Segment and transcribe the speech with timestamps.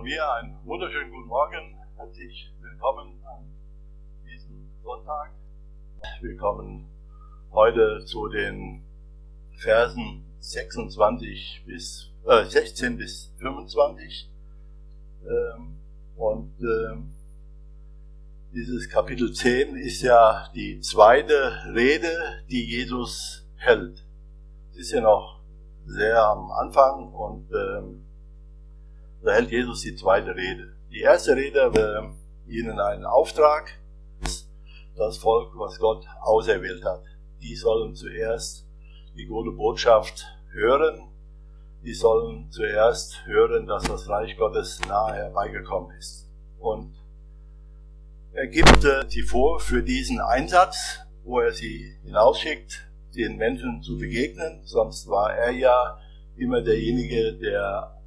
[0.00, 1.76] von mir einen wunderschönen guten Morgen.
[1.98, 3.44] Herzlich willkommen an
[4.24, 5.32] diesem Sonntag.
[6.22, 6.88] Wir kommen
[7.52, 8.82] heute zu den
[9.58, 14.30] Versen 26 bis äh, 16 bis 25.
[15.22, 15.76] Ähm,
[16.16, 17.12] und ähm,
[18.54, 24.02] dieses Kapitel 10 ist ja die zweite Rede, die Jesus hält.
[24.70, 25.42] Es ist ja noch
[25.84, 28.06] sehr am Anfang und ähm,
[29.22, 30.72] da hält Jesus die zweite Rede.
[30.90, 32.14] Die erste Rede war
[32.46, 33.78] ihnen einen Auftrag,
[34.96, 37.04] das Volk, was Gott auserwählt hat.
[37.40, 38.66] Die sollen zuerst
[39.16, 41.08] die gute Botschaft hören.
[41.82, 46.28] Die sollen zuerst hören, dass das Reich Gottes nahe herbeigekommen ist.
[46.58, 46.94] Und
[48.32, 53.98] er gibt äh, sie vor für diesen Einsatz, wo er sie hinausschickt, den Menschen zu
[53.98, 54.60] begegnen.
[54.64, 55.98] Sonst war er ja
[56.36, 57.99] immer derjenige, der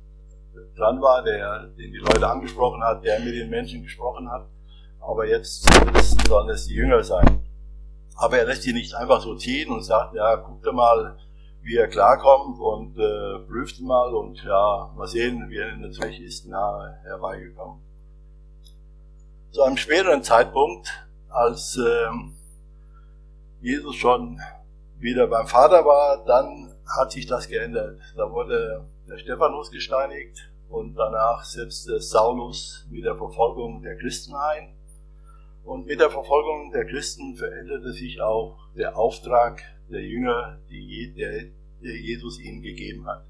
[0.76, 4.48] dran war, der, den die Leute angesprochen hat, der mit den Menschen gesprochen hat.
[5.00, 5.64] Aber jetzt
[6.28, 7.44] sollen es die Jünger sein.
[8.16, 11.18] Aber er lässt sie nicht einfach so ziehen und sagt, ja, guckt mal,
[11.62, 16.48] wie er klarkommt und äh, prüft mal und ja, mal sehen, wie er Zweck ist
[16.48, 17.82] nahe herbeigekommen.
[19.52, 20.90] Zu einem späteren Zeitpunkt,
[21.30, 22.36] als ähm,
[23.62, 24.40] Jesus schon
[25.00, 28.00] wieder beim Vater war, dann hat sich das geändert.
[28.16, 34.76] Da wurde der Stephanus gesteinigt und danach setzte Saulus mit der Verfolgung der Christen ein.
[35.64, 41.44] Und mit der Verfolgung der Christen veränderte sich auch der Auftrag der Jünger, die der,
[41.82, 43.26] der Jesus ihnen gegeben hat.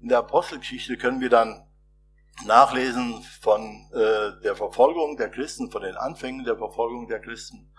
[0.00, 1.66] In der Apostelgeschichte können wir dann
[2.46, 7.70] nachlesen von äh, der Verfolgung der Christen, von den Anfängen der Verfolgung der Christen.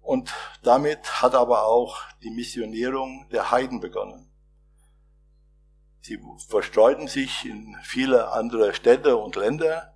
[0.00, 4.29] Und damit hat aber auch die Missionierung der Heiden begonnen.
[6.02, 9.94] Sie verstreuten sich in viele andere Städte und Länder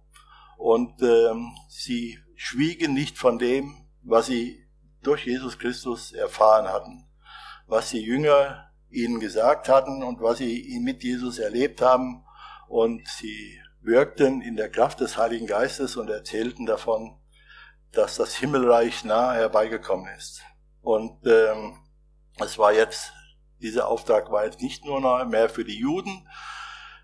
[0.59, 4.67] und ähm, sie schwiegen nicht von dem, was sie
[5.03, 7.07] durch Jesus Christus erfahren hatten,
[7.67, 12.25] was die Jünger ihnen gesagt hatten und was sie mit Jesus erlebt haben.
[12.69, 17.19] Und sie wirkten in der Kraft des Heiligen Geistes und erzählten davon,
[17.93, 20.43] dass das Himmelreich nahe herbeigekommen ist.
[20.81, 21.79] Und ähm,
[22.41, 23.13] es war jetzt
[23.61, 26.29] dieser Auftrag war jetzt nicht nur mehr für die Juden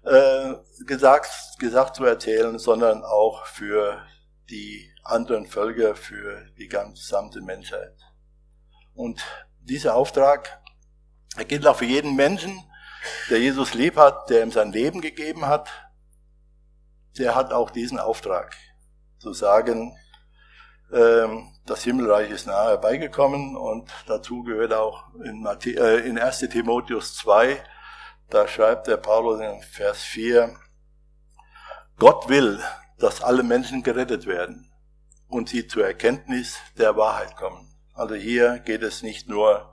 [0.05, 0.55] äh,
[0.87, 4.03] gesagt, gesagt zu erzählen, sondern auch für
[4.49, 7.97] die anderen Völker, für die gesamte Menschheit.
[8.95, 9.23] Und
[9.61, 10.61] dieser Auftrag,
[11.37, 12.59] er gilt auch für jeden Menschen,
[13.31, 15.71] der Jesus lieb hat, der ihm sein Leben gegeben hat,
[17.19, 18.57] der hat auch diesen Auftrag,
[19.19, 19.97] zu sagen,
[20.93, 26.41] ähm, das Himmelreich ist nahe herbeigekommen und dazu gehört auch in, Matthi äh, in 1
[26.51, 27.63] Timotheus 2,
[28.29, 30.53] da schreibt der Paulus in Vers 4,
[31.97, 32.61] Gott will,
[32.99, 34.69] dass alle Menschen gerettet werden
[35.29, 37.73] und sie zur Erkenntnis der Wahrheit kommen.
[37.95, 39.73] Also hier geht es nicht nur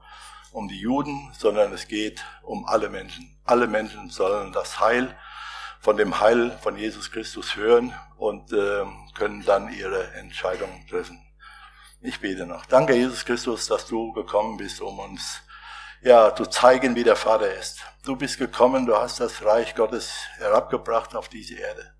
[0.51, 3.39] um die Juden, sondern es geht um alle Menschen.
[3.43, 5.15] Alle Menschen sollen das Heil
[5.79, 8.85] von dem Heil von Jesus Christus hören und äh,
[9.15, 11.26] können dann ihre Entscheidungen treffen.
[11.99, 12.65] Ich bete noch.
[12.67, 15.41] Danke, Jesus Christus, dass du gekommen bist, um uns
[16.01, 17.79] ja, zu zeigen, wie der Vater ist.
[18.05, 21.93] Du bist gekommen, du hast das Reich Gottes herabgebracht auf diese Erde.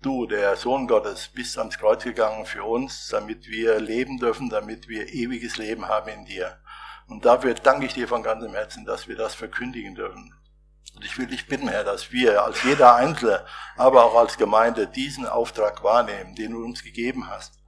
[0.00, 4.88] Du, der Sohn Gottes, bist ans Kreuz gegangen für uns, damit wir leben dürfen, damit
[4.88, 6.58] wir ewiges Leben haben in dir.
[7.06, 10.34] Und dafür danke ich dir von ganzem Herzen, dass wir das verkündigen dürfen.
[10.96, 13.44] Und ich will dich bitten, Herr, dass wir als jeder Einzelne,
[13.76, 17.61] aber auch als Gemeinde diesen Auftrag wahrnehmen, den du uns gegeben hast,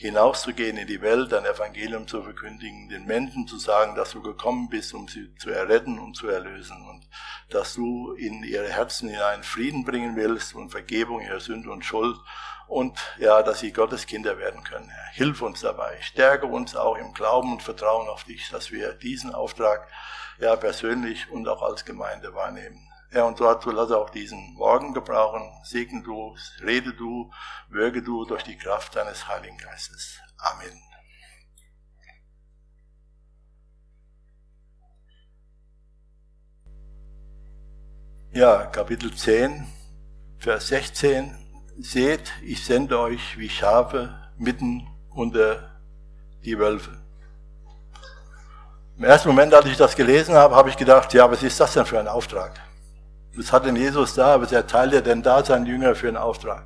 [0.00, 4.70] hinauszugehen in die Welt, ein Evangelium zu verkündigen, den Menschen zu sagen, dass du gekommen
[4.70, 7.06] bist, um sie zu erretten und zu erlösen und
[7.50, 12.16] dass du in ihre Herzen hinein Frieden bringen willst und Vergebung ihrer Sünde und Schuld
[12.66, 14.88] und ja, dass sie Gottes Kinder werden können.
[14.88, 18.94] Herr, hilf uns dabei, stärke uns auch im Glauben und Vertrauen auf dich, dass wir
[18.94, 19.86] diesen Auftrag
[20.38, 22.89] ja persönlich und auch als Gemeinde wahrnehmen.
[23.12, 25.42] Herr, und dazu lasse auch diesen Morgen gebrauchen.
[25.64, 27.32] Segne du, rede du,
[27.68, 30.20] wirke du durch die Kraft deines Heiligen Geistes.
[30.38, 30.80] Amen.
[38.32, 39.66] Ja, Kapitel 10,
[40.38, 41.36] Vers 16.
[41.80, 45.80] Seht, ich sende euch wie Schafe mitten unter
[46.44, 47.02] die Wölfe.
[48.96, 51.72] Im ersten Moment, als ich das gelesen habe, habe ich gedacht, ja, was ist das
[51.72, 52.69] denn für ein Auftrag?
[53.36, 54.40] Was hat denn Jesus da?
[54.40, 56.64] Was erteilt er denn da seinen Jünger für einen Auftrag?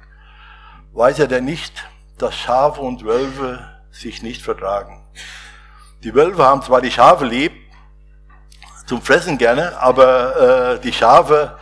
[0.92, 1.84] Weiß er denn nicht,
[2.18, 5.04] dass Schafe und Wölfe sich nicht vertragen?
[6.02, 7.52] Die Wölfe haben zwar die Schafe lieb,
[8.86, 11.58] zum Fressen gerne, aber äh, die Schafe,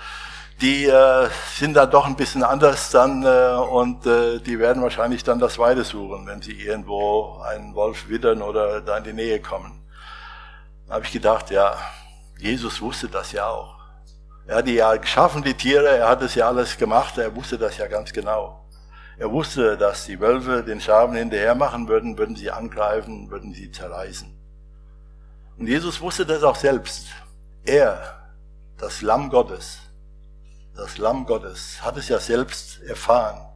[0.61, 5.25] die äh, sind dann doch ein bisschen anders dann äh, und äh, die werden wahrscheinlich
[5.25, 9.41] dann das Weide suchen, wenn sie irgendwo einen Wolf wittern oder da in die Nähe
[9.41, 9.85] kommen.
[10.87, 11.77] Da habe ich gedacht, ja,
[12.39, 13.82] Jesus wusste das ja auch.
[14.47, 17.59] Er hat die ja geschaffen, die Tiere, er hat es ja alles gemacht, er wusste
[17.59, 18.67] das ja ganz genau.
[19.19, 23.71] Er wusste, dass die Wölfe den Schafen hinterher machen würden, würden sie angreifen, würden sie
[23.71, 24.37] zerreißen.
[25.59, 27.07] Und Jesus wusste das auch selbst.
[27.65, 28.33] Er,
[28.79, 29.79] das Lamm Gottes,
[30.75, 33.47] das Lamm Gottes, hat es ja selbst erfahren.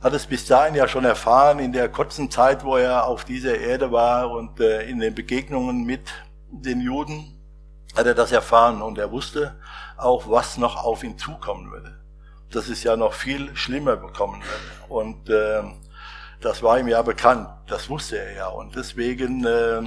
[0.00, 3.58] Hat es bis dahin ja schon erfahren in der kurzen Zeit, wo er auf dieser
[3.58, 6.12] Erde war und äh, in den Begegnungen mit
[6.50, 7.35] den Juden
[7.96, 9.58] hat er das erfahren und er wusste
[9.96, 11.98] auch, was noch auf ihn zukommen würde.
[12.50, 14.92] Dass es ja noch viel schlimmer bekommen würde.
[14.92, 15.62] Und äh,
[16.40, 18.48] das war ihm ja bekannt, das wusste er ja.
[18.48, 19.82] Und deswegen äh,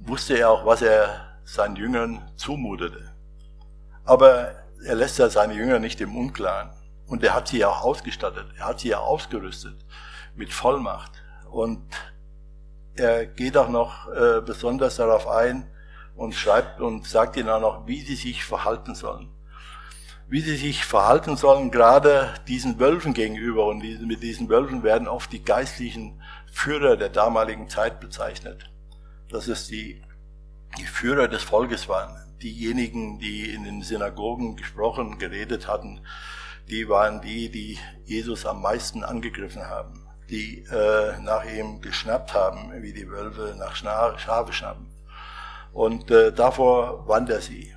[0.00, 3.12] wusste er auch, was er seinen Jüngern zumutete.
[4.04, 4.52] Aber
[4.84, 6.70] er lässt ja seine Jünger nicht im Unklaren.
[7.06, 9.76] Und er hat sie ja auch ausgestattet, er hat sie ja ausgerüstet
[10.34, 11.12] mit Vollmacht.
[11.50, 11.84] Und
[12.94, 15.70] er geht auch noch äh, besonders darauf ein
[16.16, 19.28] und schreibt und sagt ihnen auch noch, wie sie sich verhalten sollen.
[20.28, 23.66] Wie sie sich verhalten sollen, gerade diesen Wölfen gegenüber.
[23.66, 26.20] Und mit diesen Wölfen werden oft die geistlichen
[26.50, 28.70] Führer der damaligen Zeit bezeichnet.
[29.28, 30.02] Das ist die,
[30.78, 32.16] die Führer des Volkes waren.
[32.42, 36.00] Diejenigen, die in den Synagogen gesprochen, geredet hatten,
[36.68, 42.72] die waren die, die Jesus am meisten angegriffen haben die äh, nach ihm geschnappt haben,
[42.82, 44.95] wie die Wölfe nach Schafe schnappen.
[45.76, 47.70] Und äh, davor warnt er sie.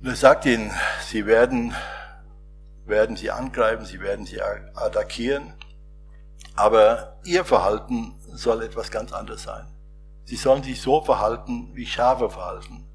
[0.00, 0.72] Und er sagt ihnen,
[1.06, 1.74] sie werden,
[2.86, 5.52] werden sie angreifen, sie werden sie attackieren,
[6.54, 9.66] aber ihr Verhalten soll etwas ganz anderes sein.
[10.24, 12.88] Sie sollen sich so verhalten, wie Schafe verhalten.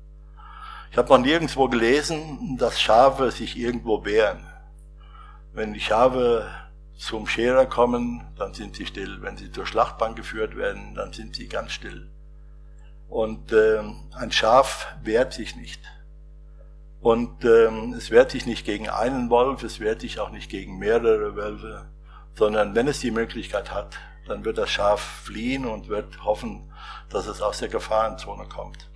[0.89, 4.43] Ich habe noch nirgendwo gelesen, dass Schafe sich irgendwo wehren.
[5.53, 6.49] Wenn die Schafe
[7.01, 9.23] zum Scherer kommen, dann sind sie still.
[9.23, 12.11] Wenn sie zur Schlachtbank geführt werden, dann sind sie ganz still.
[13.09, 13.81] Und äh,
[14.13, 15.81] ein Schaf wehrt sich nicht.
[16.99, 20.77] Und ähm, es wehrt sich nicht gegen einen Wolf, es wehrt sich auch nicht gegen
[20.77, 21.89] mehrere Wölfe,
[22.35, 23.97] sondern wenn es die Möglichkeit hat,
[24.27, 26.71] dann wird das Schaf fliehen und wird hoffen,
[27.09, 28.91] dass es aus der Gefahrenzone kommt.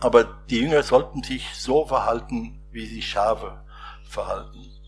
[0.00, 3.62] Aber die Jünger sollten sich so verhalten, wie sich Schafe
[4.08, 4.81] verhalten.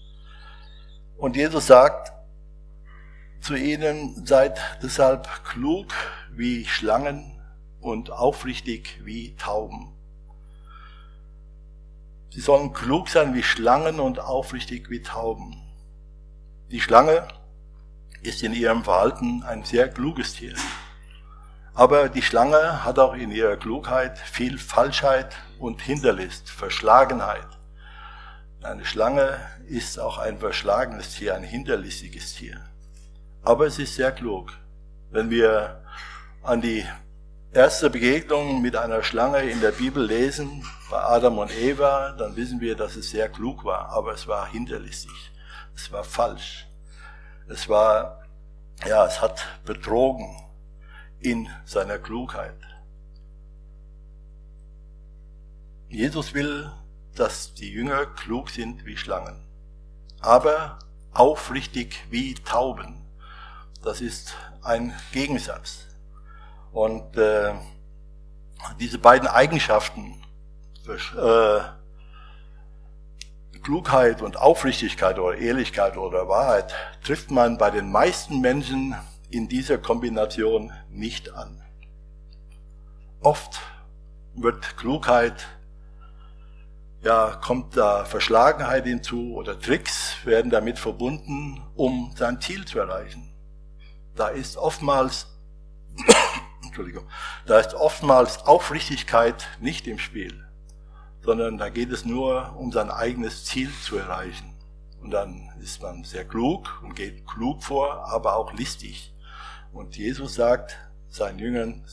[1.17, 2.13] Und Jesus sagt
[3.41, 5.93] zu ihnen, seid deshalb klug
[6.33, 7.41] wie Schlangen
[7.81, 9.93] und aufrichtig wie Tauben.
[12.31, 15.63] Sie sollen klug sein wie Schlangen und aufrichtig wie Tauben.
[16.71, 17.29] Die Schlange
[18.23, 20.55] ist in ihrem Verhalten ein sehr kluges Tier.
[21.75, 27.47] Aber die Schlange hat auch in ihrer Klugheit viel Falschheit und Hinterlist, Verschlagenheit.
[28.65, 32.59] Eine Schlange ist auch ein verschlagenes Tier, ein hinterlistiges Tier.
[33.43, 34.55] Aber es ist sehr klug.
[35.11, 35.83] Wenn wir
[36.43, 36.83] an die
[37.53, 42.59] erste Begegnung mit einer Schlange in der Bibel lesen, bei Adam und Eva, dann wissen
[42.59, 45.31] wir, dass es sehr klug war, aber es war hinterlistig.
[45.77, 46.67] Es war falsch.
[47.47, 48.27] Es war,
[48.87, 50.41] ja, es hat betrogen
[51.21, 52.57] in seiner Klugheit.
[55.91, 56.71] Jesus will,
[57.15, 59.45] dass die Jünger klug sind wie Schlangen
[60.25, 60.79] aber
[61.13, 63.05] aufrichtig wie Tauben.
[63.83, 65.87] Das ist ein Gegensatz.
[66.73, 67.55] Und äh,
[68.81, 70.23] diese beiden Eigenschaften,
[70.89, 71.61] äh,
[73.63, 78.97] Klugheit und Aufrichtigkeit oder Ehrlichkeit oder Wahrheit, trifft man bei den meisten Menschen
[79.31, 81.63] in dieser Kombination nicht an.
[83.21, 83.61] Oft
[84.35, 85.47] wird Klugheit
[87.05, 93.31] ja, kommt da Verschlagenheit hinzu oder Tricks werden damit verbunden, um sein Ziel zu erreichen.
[94.15, 95.27] Da ist oftmals,
[96.65, 97.07] Entschuldigung,
[97.47, 100.47] da ist oftmals Aufrichtigkeit nicht im Spiel,
[101.23, 104.55] sondern da geht es nur um sein eigenes Ziel zu erreichen.
[105.03, 109.15] Und dann ist man sehr klug und geht klug vor, aber auch listig.
[109.73, 110.79] Und Jesus sagt
[111.11, 111.85] seinen Jüngern,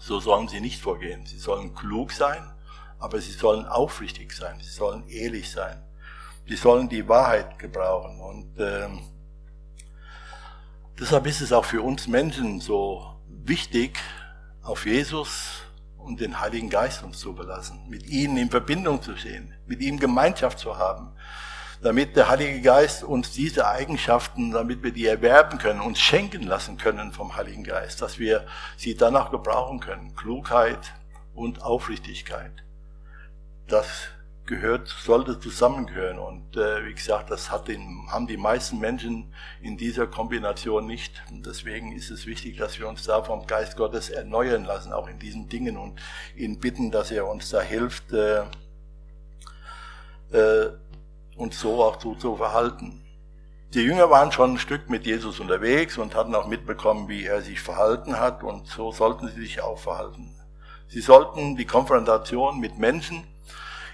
[0.00, 1.26] so sollen sie nicht vorgehen.
[1.26, 2.42] Sie sollen klug sein,
[2.98, 5.82] aber sie sollen aufrichtig sein, sie sollen ehrlich sein,
[6.46, 8.20] sie sollen die Wahrheit gebrauchen.
[8.20, 9.00] Und ähm,
[10.98, 13.98] deshalb ist es auch für uns Menschen so wichtig,
[14.62, 15.62] auf Jesus
[15.96, 19.98] und den Heiligen Geist uns zu belassen, mit ihnen in Verbindung zu stehen, mit ihm
[19.98, 21.12] Gemeinschaft zu haben,
[21.82, 26.76] damit der Heilige Geist uns diese Eigenschaften, damit wir die erwerben können, uns schenken lassen
[26.76, 30.14] können vom Heiligen Geist, dass wir sie danach gebrauchen können.
[30.16, 30.92] Klugheit
[31.34, 32.64] und Aufrichtigkeit.
[33.68, 34.08] Das
[34.48, 36.18] gehört, sollte zusammengehören.
[36.18, 41.22] Und äh, wie gesagt, das hat den, haben die meisten Menschen in dieser Kombination nicht.
[41.30, 45.08] Und deswegen ist es wichtig, dass wir uns da vom Geist Gottes erneuern lassen, auch
[45.08, 46.00] in diesen Dingen und
[46.34, 48.44] ihn bitten, dass er uns da hilft, äh,
[50.32, 50.70] äh,
[51.36, 53.04] uns so auch so zu verhalten.
[53.74, 57.42] Die Jünger waren schon ein Stück mit Jesus unterwegs und hatten auch mitbekommen, wie er
[57.42, 60.34] sich verhalten hat und so sollten sie sich auch verhalten.
[60.88, 63.24] Sie sollten die Konfrontation mit Menschen,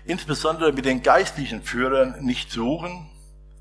[0.06, 3.10] insbesondere mit den geistlichen Führern, nicht suchen,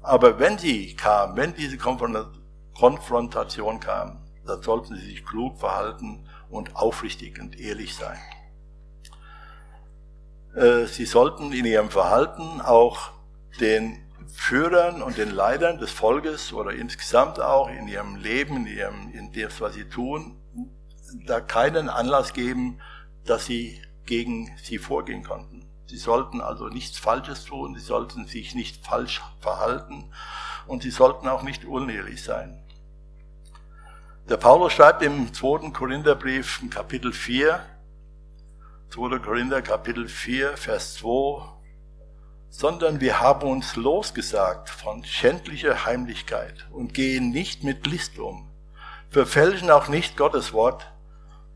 [0.02, 6.76] aber wenn sie kam, wenn diese Konfrontation kam, dann sollten sie sich klug verhalten und
[6.76, 8.18] aufrichtig und ehrlich sein.
[10.56, 13.12] Äh, sie sollten in ihrem Verhalten auch
[13.60, 14.00] den
[14.34, 19.32] Führern und den Leitern des Volkes oder insgesamt auch in ihrem Leben, in, ihrem, in
[19.32, 20.38] dem, was sie tun,
[21.26, 22.80] da keinen Anlass geben,
[23.26, 25.63] dass sie gegen sie vorgehen konnten.
[25.86, 30.12] Sie sollten also nichts Falsches tun, sie sollten sich nicht falsch verhalten
[30.66, 32.64] und sie sollten auch nicht unehrlich sein.
[34.30, 35.72] Der Paulus schreibt im 2.
[35.72, 37.60] Korintherbrief, Kapitel 4,
[38.90, 39.20] 2.
[39.20, 41.44] Korinther, Kapitel 4, Vers 2,
[42.50, 48.50] sondern wir haben uns losgesagt von schändlicher Heimlichkeit und gehen nicht mit List um,
[49.10, 50.93] verfälschen auch nicht Gottes Wort,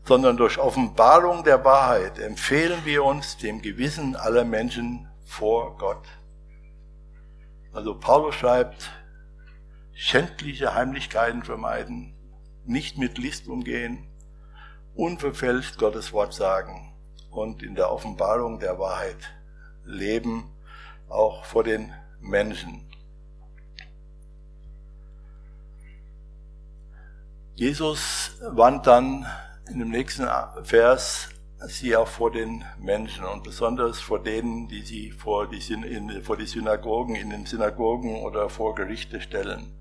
[0.08, 6.02] sondern durch Offenbarung der Wahrheit empfehlen wir uns dem Gewissen aller Menschen vor Gott.
[7.74, 8.90] Also Paulus schreibt,
[9.92, 12.14] schändliche Heimlichkeiten vermeiden,
[12.64, 14.08] nicht mit List umgehen,
[14.94, 16.94] unverfälscht Gottes Wort sagen
[17.30, 19.18] und in der Offenbarung der Wahrheit
[19.84, 20.50] leben
[21.10, 22.90] auch vor den Menschen.
[27.54, 29.26] Jesus warnt dann
[29.70, 30.26] in dem nächsten
[30.62, 31.28] Vers
[31.66, 36.36] sie auch vor den Menschen und besonders vor denen, die sie vor die, in, vor
[36.36, 39.74] die Synagogen, in den Synagogen oder vor Gerichte stellen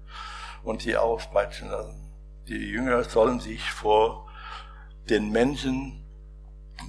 [0.64, 2.12] und sie auspeitschen lassen.
[2.48, 4.28] Die Jünger sollen sich vor
[5.10, 6.04] den Menschen,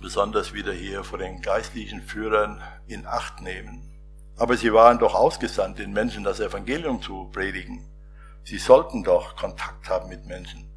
[0.00, 3.94] besonders wieder hier vor den geistlichen Führern, in Acht nehmen.
[4.36, 7.88] Aber sie waren doch ausgesandt, den Menschen das Evangelium zu predigen.
[8.44, 10.67] Sie sollten doch Kontakt haben mit Menschen.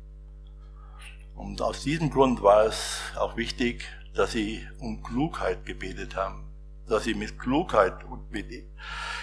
[1.42, 6.54] Und aus diesem Grund war es auch wichtig, dass sie um Klugheit gebetet haben,
[6.88, 8.46] dass sie mit Klugheit und mit,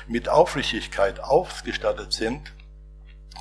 [0.09, 2.53] mit Aufrichtigkeit ausgestattet sind,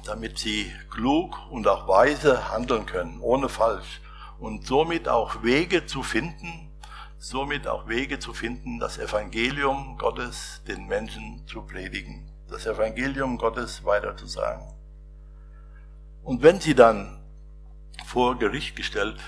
[0.06, 4.00] damit sie klug und auch weise handeln können, ohne falsch,
[4.38, 6.72] und somit auch Wege zu finden,
[7.18, 13.84] somit auch Wege zu finden, das Evangelium Gottes den Menschen zu predigen, das Evangelium Gottes
[13.84, 14.72] weiterzusagen.
[16.22, 17.17] Und wenn sie dann
[18.18, 19.20] vor Gericht gestellt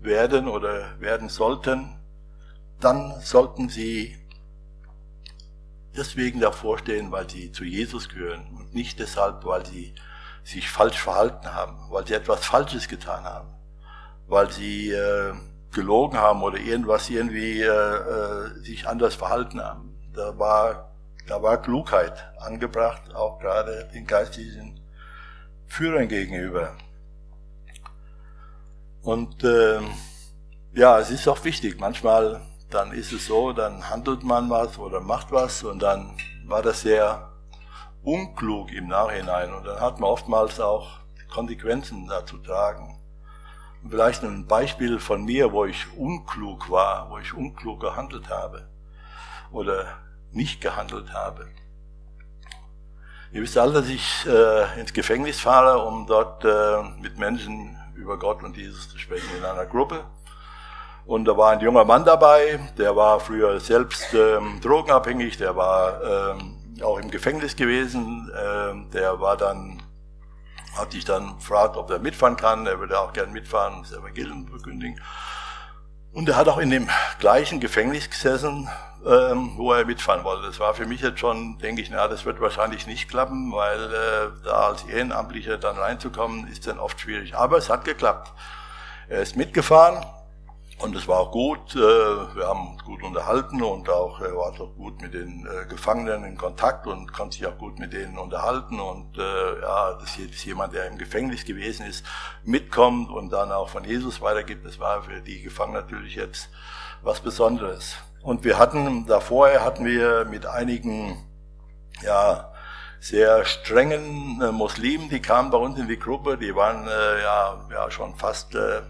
[0.00, 1.96] werden oder werden sollten,
[2.78, 4.16] dann sollten sie
[5.96, 9.96] deswegen davor stehen, weil sie zu Jesus gehören und nicht deshalb, weil sie
[10.44, 13.48] sich falsch verhalten haben, weil sie etwas Falsches getan haben,
[14.28, 15.34] weil sie äh,
[15.72, 19.98] gelogen haben oder irgendwas irgendwie äh, äh, sich anders verhalten haben.
[20.14, 20.94] Da war,
[21.26, 24.78] da war Klugheit angebracht, auch gerade den geistlichen
[25.66, 26.76] Führern gegenüber.
[29.02, 29.80] Und äh,
[30.74, 31.80] ja, es ist auch wichtig.
[31.80, 36.62] Manchmal dann ist es so, dann handelt man was oder macht was und dann war
[36.62, 37.32] das sehr
[38.02, 41.00] unklug im Nachhinein und dann hat man oftmals auch
[41.32, 42.96] Konsequenzen dazu tragen.
[43.88, 48.68] Vielleicht ein Beispiel von mir, wo ich unklug war, wo ich unklug gehandelt habe
[49.50, 49.98] oder
[50.32, 51.48] nicht gehandelt habe.
[53.32, 58.18] Ihr wisst alle, dass ich äh, ins Gefängnis fahre, um dort äh, mit Menschen über
[58.18, 60.04] Gott und Jesus zu sprechen in einer Gruppe.
[61.06, 66.02] Und da war ein junger Mann dabei, der war früher selbst ähm, drogenabhängig, der war
[66.02, 69.82] ähm, auch im Gefängnis gewesen, ähm, der war dann
[70.76, 72.66] hatte ich dann gefragt, ob er mitfahren kann.
[72.66, 75.00] Er würde auch gern mitfahren das Evangelium verkündigen.
[76.12, 76.88] Und er hat auch in dem
[77.18, 78.68] gleichen Gefängnis gesessen,
[79.06, 80.46] ähm, wo er mitfahren wollte.
[80.46, 83.78] Das war für mich jetzt schon, denke ich, na, das wird wahrscheinlich nicht klappen, weil
[83.78, 87.34] äh, da als Ehrenamtlicher dann reinzukommen, ist dann oft schwierig.
[87.34, 88.32] Aber es hat geklappt.
[89.08, 90.04] Er ist mitgefahren
[90.78, 91.74] und es war auch gut.
[91.74, 95.66] Äh, wir haben uns gut unterhalten und auch er war doch gut mit den äh,
[95.66, 98.80] Gefangenen in Kontakt und konnte sich auch gut mit denen unterhalten.
[98.80, 102.04] Und äh, ja, dass jetzt jemand, der im Gefängnis gewesen ist,
[102.44, 106.50] mitkommt und dann auch von Jesus weitergibt, das war für die Gefangenen natürlich jetzt
[107.02, 107.96] was Besonderes.
[108.22, 111.26] Und wir hatten, davor hatten wir mit einigen,
[112.02, 112.52] ja,
[113.00, 117.90] sehr strengen Muslimen, die kamen bei uns in die Gruppe, die waren äh, ja, ja
[117.90, 118.82] schon fast äh,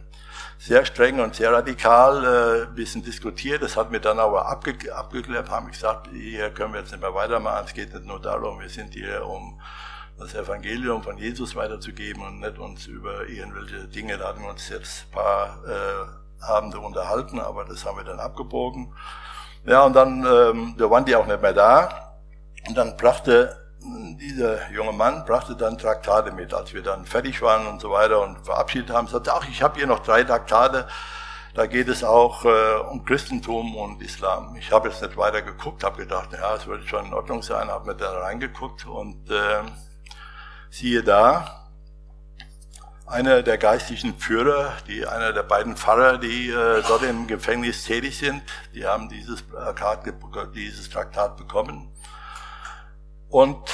[0.58, 3.62] sehr streng und sehr radikal äh, ein bisschen diskutiert.
[3.62, 7.14] Das hat mir dann aber abge abgeklärt, haben gesagt, hier können wir jetzt nicht mehr
[7.14, 7.64] weitermachen.
[7.66, 9.60] Es geht nicht nur darum, wir sind hier, um
[10.18, 14.68] das Evangelium von Jesus weiterzugeben und nicht uns über irgendwelche Dinge, da hatten wir uns
[14.68, 18.94] jetzt ein paar äh, Abende unterhalten, aber das haben wir dann abgebogen.
[19.64, 22.14] Ja, und dann, ähm, da waren die auch nicht mehr da.
[22.66, 27.66] Und dann brachte dieser junge Mann brachte dann Traktate mit, als wir dann fertig waren
[27.66, 29.06] und so weiter und verabschiedet haben.
[29.06, 30.86] Sagte, ach, ich habe hier noch drei Traktate.
[31.54, 34.54] Da geht es auch äh, um Christentum und Islam.
[34.56, 37.68] Ich habe jetzt nicht weiter geguckt, habe gedacht, ja, es würde schon in Ordnung sein,
[37.68, 39.62] habe mir da reingeguckt und äh,
[40.70, 41.59] siehe da,
[43.10, 48.18] einer der geistlichen Führer, die einer der beiden Pfarrer, die äh, dort im Gefängnis tätig
[48.18, 50.04] sind, die haben dieses, Traktat,
[50.54, 51.92] dieses Traktat bekommen
[53.28, 53.68] und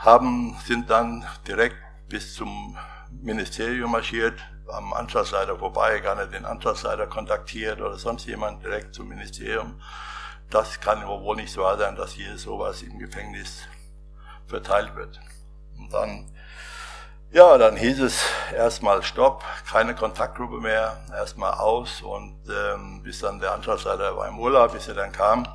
[0.00, 1.76] haben, sind dann direkt
[2.08, 2.76] bis zum
[3.10, 9.08] Ministerium marschiert, am Anstaltsleiter vorbei, gar nicht den Anstaltsleiter kontaktiert oder sonst jemand direkt zum
[9.08, 9.80] Ministerium.
[10.48, 13.62] Das kann wohl nicht so wahr sein, dass hier sowas im Gefängnis
[14.46, 15.20] verteilt wird.
[15.76, 16.30] Und dann,
[17.32, 23.38] ja, dann hieß es erstmal Stopp, keine Kontaktgruppe mehr, erstmal aus und ähm, bis dann
[23.38, 25.46] der Anstaltsleiter war im Urlaub, bis er dann kam,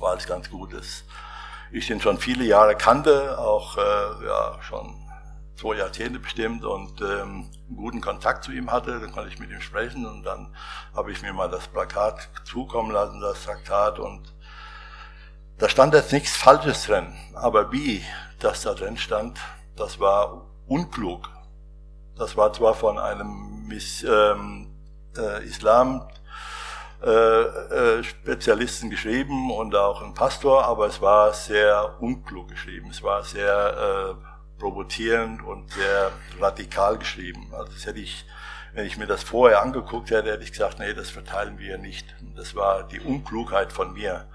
[0.00, 1.04] war es ganz gut, dass
[1.70, 5.04] ich den schon viele Jahre kannte, auch äh, ja, schon
[5.56, 8.98] zwei Jahrzehnte bestimmt und ähm, einen guten Kontakt zu ihm hatte.
[9.00, 10.54] Dann konnte ich mit ihm sprechen und dann
[10.94, 14.34] habe ich mir mal das Plakat zukommen lassen, das Traktat und
[15.58, 18.04] da stand jetzt nichts Falsches drin, aber wie
[18.40, 19.38] das da drin stand,
[19.76, 21.28] das war unklug.
[22.16, 24.74] Das war zwar von einem Miss, ähm,
[25.16, 26.08] äh, Islam
[27.04, 32.88] äh, äh, Spezialisten geschrieben und auch ein Pastor, aber es war sehr unklug geschrieben.
[32.90, 37.52] Es war sehr äh, provozierend und sehr radikal geschrieben.
[37.52, 38.24] Also das hätte ich,
[38.72, 42.06] wenn ich mir das vorher angeguckt hätte, hätte ich gesagt, nee, das verteilen wir nicht.
[42.36, 44.26] Das war die Unklugheit von mir,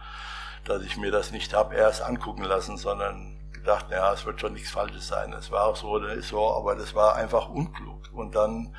[0.65, 4.53] dass ich mir das nicht habe erst angucken lassen, sondern gedacht, ja, es wird schon
[4.53, 5.33] nichts Falsches sein.
[5.33, 8.10] Es war auch so, ist so, aber das war einfach unklug.
[8.13, 8.75] Und dann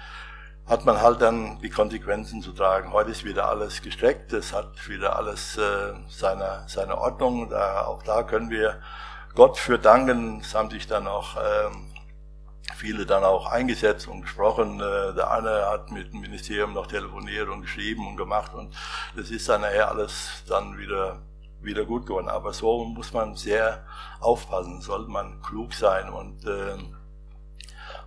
[0.66, 2.92] hat man halt dann die Konsequenzen zu tragen.
[2.92, 7.50] Heute ist wieder alles gestreckt, es hat wieder alles äh, seine, seine Ordnung.
[7.50, 8.80] Da, auch da können wir
[9.34, 10.40] Gott für danken.
[10.40, 11.92] Es haben sich dann auch ähm,
[12.76, 14.80] viele dann auch eingesetzt und gesprochen.
[14.80, 18.74] Äh, der eine hat mit dem Ministerium noch telefoniert und geschrieben und gemacht und
[19.16, 21.20] das ist dann nachher alles dann wieder
[21.62, 22.28] wieder gut geworden.
[22.28, 23.84] Aber so muss man sehr
[24.20, 26.76] aufpassen, sollte man klug sein und äh,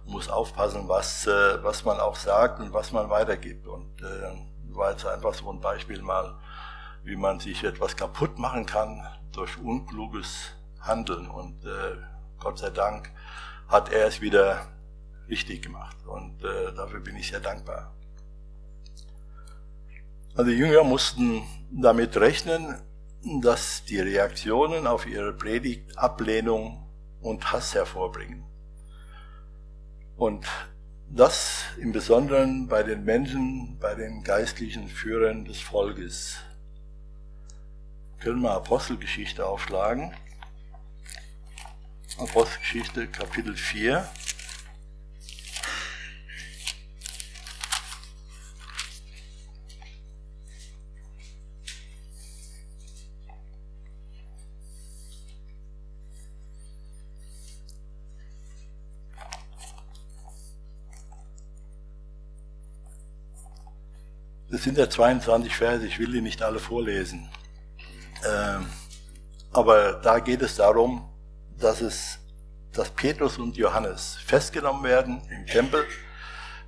[0.06, 3.68] muss aufpassen, was, äh, was man auch sagt und was man weitergibt.
[3.68, 6.36] Und äh, war jetzt einfach so ein Beispiel mal,
[7.04, 11.30] wie man sich etwas kaputt machen kann durch unkluges Handeln.
[11.30, 11.98] Und äh,
[12.40, 13.12] Gott sei Dank
[13.68, 14.68] hat er es wieder
[15.30, 15.98] richtig gemacht.
[16.06, 17.94] Und äh, dafür bin ich sehr dankbar.
[20.36, 22.82] Also die Jünger mussten damit rechnen,
[23.24, 26.86] dass die Reaktionen auf ihre Predigt Ablehnung
[27.22, 28.44] und Hass hervorbringen.
[30.18, 30.46] Und
[31.10, 36.38] das im Besonderen bei den Menschen, bei den geistlichen Führern des Volkes.
[38.20, 40.14] können wir Apostelgeschichte aufschlagen.
[42.18, 44.08] Apostelgeschichte Kapitel 4.
[64.54, 67.28] Das sind ja 22 Verse, ich will die nicht alle vorlesen.
[68.24, 68.68] Ähm,
[69.52, 71.10] aber da geht es darum,
[71.58, 72.20] dass es,
[72.72, 75.84] dass Petrus und Johannes festgenommen werden im Tempel,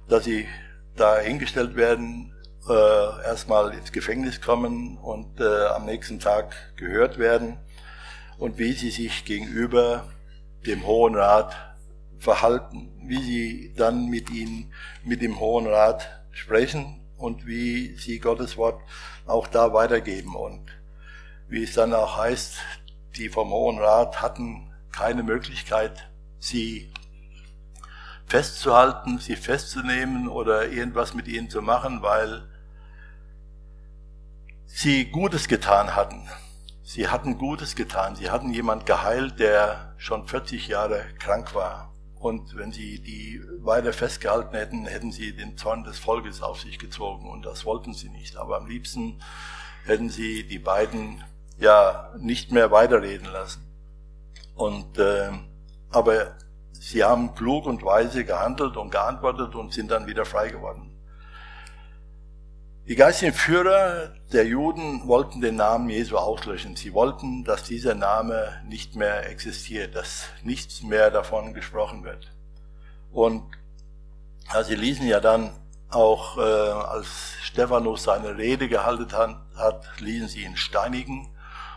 [0.10, 0.48] dass sie
[0.96, 2.34] da hingestellt werden,
[2.68, 2.74] äh,
[3.24, 7.60] erstmal ins Gefängnis kommen und äh, am nächsten Tag gehört werden
[8.40, 10.08] und wie sie sich gegenüber
[10.66, 11.56] dem Hohen Rat
[12.18, 18.58] verhalten, wie sie dann mit ihnen, mit dem Hohen Rat sprechen und wie sie Gottes
[18.58, 18.82] Wort
[19.26, 20.36] auch da weitergeben.
[20.36, 20.72] Und
[21.48, 22.58] wie es dann auch heißt,
[23.16, 26.92] die vom Hohen Rat hatten keine Möglichkeit, sie
[28.28, 32.50] festzuhalten, sie festzunehmen oder irgendwas mit ihnen zu machen, weil
[34.66, 36.28] sie Gutes getan hatten.
[36.84, 38.16] Sie hatten Gutes getan.
[38.16, 41.95] Sie hatten jemand geheilt, der schon 40 Jahre krank war.
[42.26, 46.80] Und wenn sie die weiter festgehalten hätten, hätten sie den Zorn des Volkes auf sich
[46.80, 47.30] gezogen.
[47.30, 48.36] Und das wollten sie nicht.
[48.36, 49.22] Aber am liebsten
[49.86, 51.24] hätten sie die beiden
[51.60, 53.72] ja nicht mehr weiterreden lassen.
[54.56, 55.34] Und äh,
[55.92, 56.36] aber
[56.72, 60.98] sie haben klug und weise gehandelt und geantwortet und sind dann wieder frei geworden.
[62.88, 66.76] Die geistigen Führer der Juden wollten den Namen Jesu auslöschen.
[66.76, 72.34] Sie wollten, dass dieser Name nicht mehr existiert, dass nichts mehr davon gesprochen wird.
[73.14, 73.44] Und
[74.54, 75.52] ja, sie ließen ja dann
[75.90, 77.08] auch, äh, als
[77.44, 81.34] Stephanus seine Rede gehalten hat, ließen sie ihn steinigen.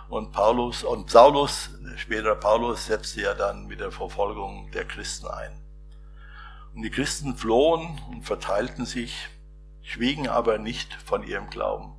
[0.08, 5.62] Und Paulus und Saulus, später Paulus, setzte ja dann mit der Verfolgung der Christen ein.
[6.74, 9.28] Und die Christen flohen und verteilten sich,
[9.82, 11.97] schwiegen aber nicht von ihrem Glauben.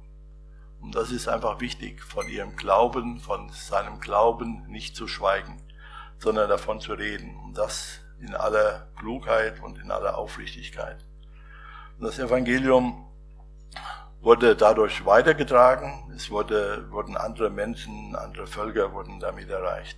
[0.81, 5.61] Und das ist einfach wichtig, von ihrem Glauben, von seinem Glauben nicht zu schweigen,
[6.17, 7.35] sondern davon zu reden.
[7.43, 11.05] Und das in aller Klugheit und in aller Aufrichtigkeit.
[11.97, 13.05] Und das Evangelium
[14.21, 16.11] wurde dadurch weitergetragen.
[16.15, 19.97] Es wurde, wurden andere Menschen, andere Völker wurden damit erreicht.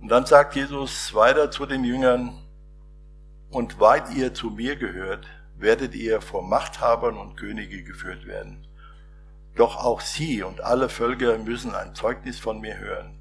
[0.00, 2.38] Und dann sagt Jesus weiter zu den Jüngern,
[3.50, 5.26] und weil ihr zu mir gehört,
[5.58, 8.66] werdet ihr vor Machthabern und Könige geführt werden.
[9.54, 13.18] Doch auch sie und alle Völker müssen ein Zeugnis von mir hören.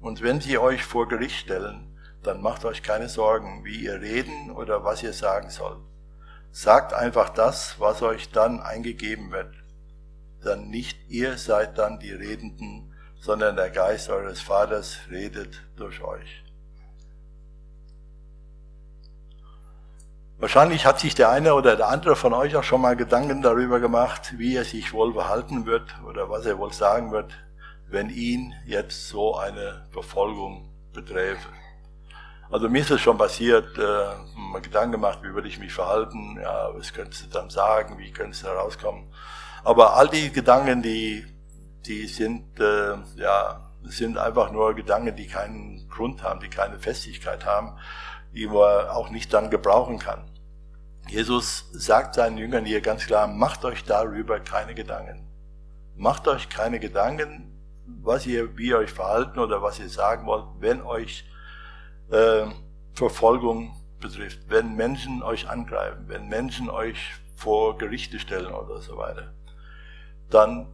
[0.00, 4.50] Und wenn sie euch vor Gericht stellen, dann macht euch keine Sorgen, wie ihr reden
[4.50, 5.80] oder was ihr sagen sollt.
[6.52, 9.54] Sagt einfach das, was euch dann eingegeben wird.
[10.42, 16.44] Dann nicht ihr seid dann die Redenden, sondern der Geist eures Vaters redet durch euch.
[20.40, 23.78] Wahrscheinlich hat sich der eine oder der andere von euch auch schon mal Gedanken darüber
[23.78, 27.30] gemacht, wie er sich wohl verhalten wird oder was er wohl sagen wird,
[27.90, 31.46] wenn ihn jetzt so eine Verfolgung beträfe.
[32.50, 36.70] Also mir ist es schon passiert, äh, Gedanken gemacht, wie würde ich mich verhalten, ja,
[36.74, 39.12] was könntest du dann sagen, wie könntest du da rauskommen.
[39.62, 41.26] Aber all die Gedanken, die,
[41.84, 47.44] die sind, äh, ja, sind einfach nur Gedanken, die keinen Grund haben, die keine Festigkeit
[47.44, 47.76] haben,
[48.32, 50.30] die man auch nicht dann gebrauchen kann.
[51.08, 55.26] Jesus sagt seinen Jüngern hier ganz klar, macht euch darüber keine Gedanken.
[55.96, 57.50] Macht euch keine Gedanken,
[58.02, 61.24] was ihr, wie ihr euch verhalten oder was ihr sagen wollt, wenn euch
[62.10, 62.46] äh,
[62.94, 66.98] Verfolgung betrifft, wenn Menschen euch angreifen, wenn Menschen euch
[67.34, 69.32] vor Gerichte stellen oder so weiter.
[70.30, 70.68] Dann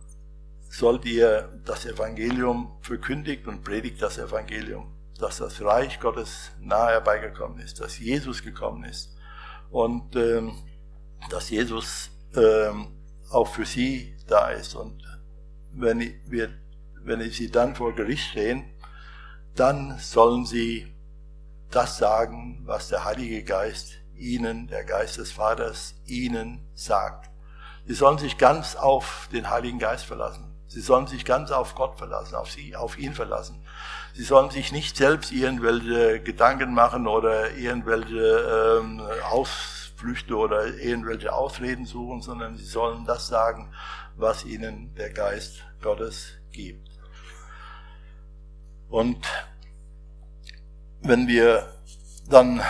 [0.68, 7.58] sollt ihr das Evangelium verkündigt und predigt das Evangelium, dass das Reich Gottes nahe herbeigekommen
[7.58, 9.16] ist, dass Jesus gekommen ist
[9.70, 10.56] und ähm,
[11.30, 12.88] dass Jesus ähm,
[13.30, 14.74] auch für sie da ist.
[14.74, 15.02] Und
[15.72, 16.50] wenn, wir,
[17.02, 18.64] wenn sie dann vor Gericht stehen,
[19.54, 20.94] dann sollen sie
[21.70, 27.30] das sagen, was der Heilige Geist ihnen, der Geist des Vaters, ihnen sagt.
[27.86, 30.52] Sie sollen sich ganz auf den Heiligen Geist verlassen.
[30.68, 33.62] Sie sollen sich ganz auf Gott verlassen, auf sie, auf ihn verlassen.
[34.16, 41.84] Sie sollen sich nicht selbst irgendwelche Gedanken machen oder irgendwelche ähm, Ausflüchte oder irgendwelche Ausreden
[41.84, 43.74] suchen, sondern sie sollen das sagen,
[44.16, 46.88] was ihnen der Geist Gottes gibt.
[48.88, 49.18] Und
[51.02, 51.68] wenn wir
[52.30, 52.62] dann,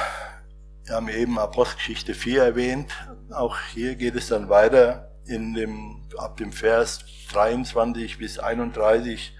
[0.85, 2.93] wir haben eben Apostelgeschichte 4 erwähnt,
[3.31, 9.33] auch hier geht es dann weiter in dem, ab dem Vers 23 bis 31,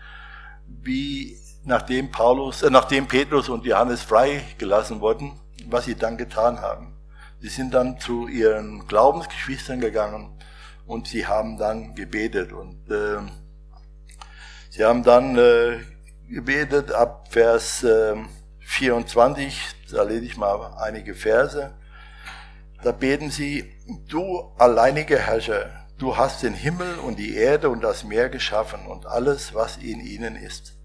[0.69, 6.97] wie nachdem Paulus, äh, nachdem Petrus und Johannes freigelassen wurden, was sie dann getan haben.
[7.41, 10.39] Sie sind dann zu ihren Glaubensgeschwistern gegangen
[10.87, 13.19] und sie haben dann gebetet und äh,
[14.71, 15.79] sie haben dann äh,
[16.29, 18.15] gebetet ab Vers äh,
[18.61, 21.75] 24, da lese ich mal einige Verse.
[22.83, 23.73] Da beten sie,
[24.09, 29.07] du alleiniger Herrscher, du hast den Himmel und die Erde und das Meer geschaffen und
[29.07, 30.76] alles, was in ihnen ist.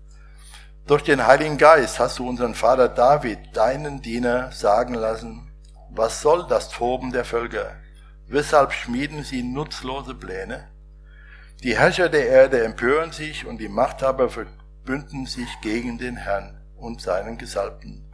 [0.87, 5.51] Durch den Heiligen Geist hast du unseren Vater David, deinen Diener, sagen lassen,
[5.91, 7.75] was soll das Toben der Völker?
[8.27, 10.69] Weshalb schmieden sie nutzlose Pläne?
[11.61, 16.99] Die Herrscher der Erde empören sich und die Machthaber verbünden sich gegen den Herrn und
[16.99, 18.11] seinen Gesalbten.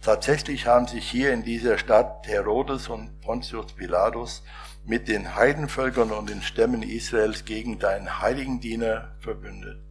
[0.00, 4.42] Tatsächlich haben sich hier in dieser Stadt Herodes und Pontius Pilatus
[4.84, 9.81] mit den Heidenvölkern und den Stämmen Israels gegen deinen heiligen Diener verbündet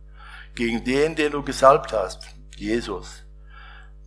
[0.61, 3.23] gegen den, den du gesalbt hast, Jesus.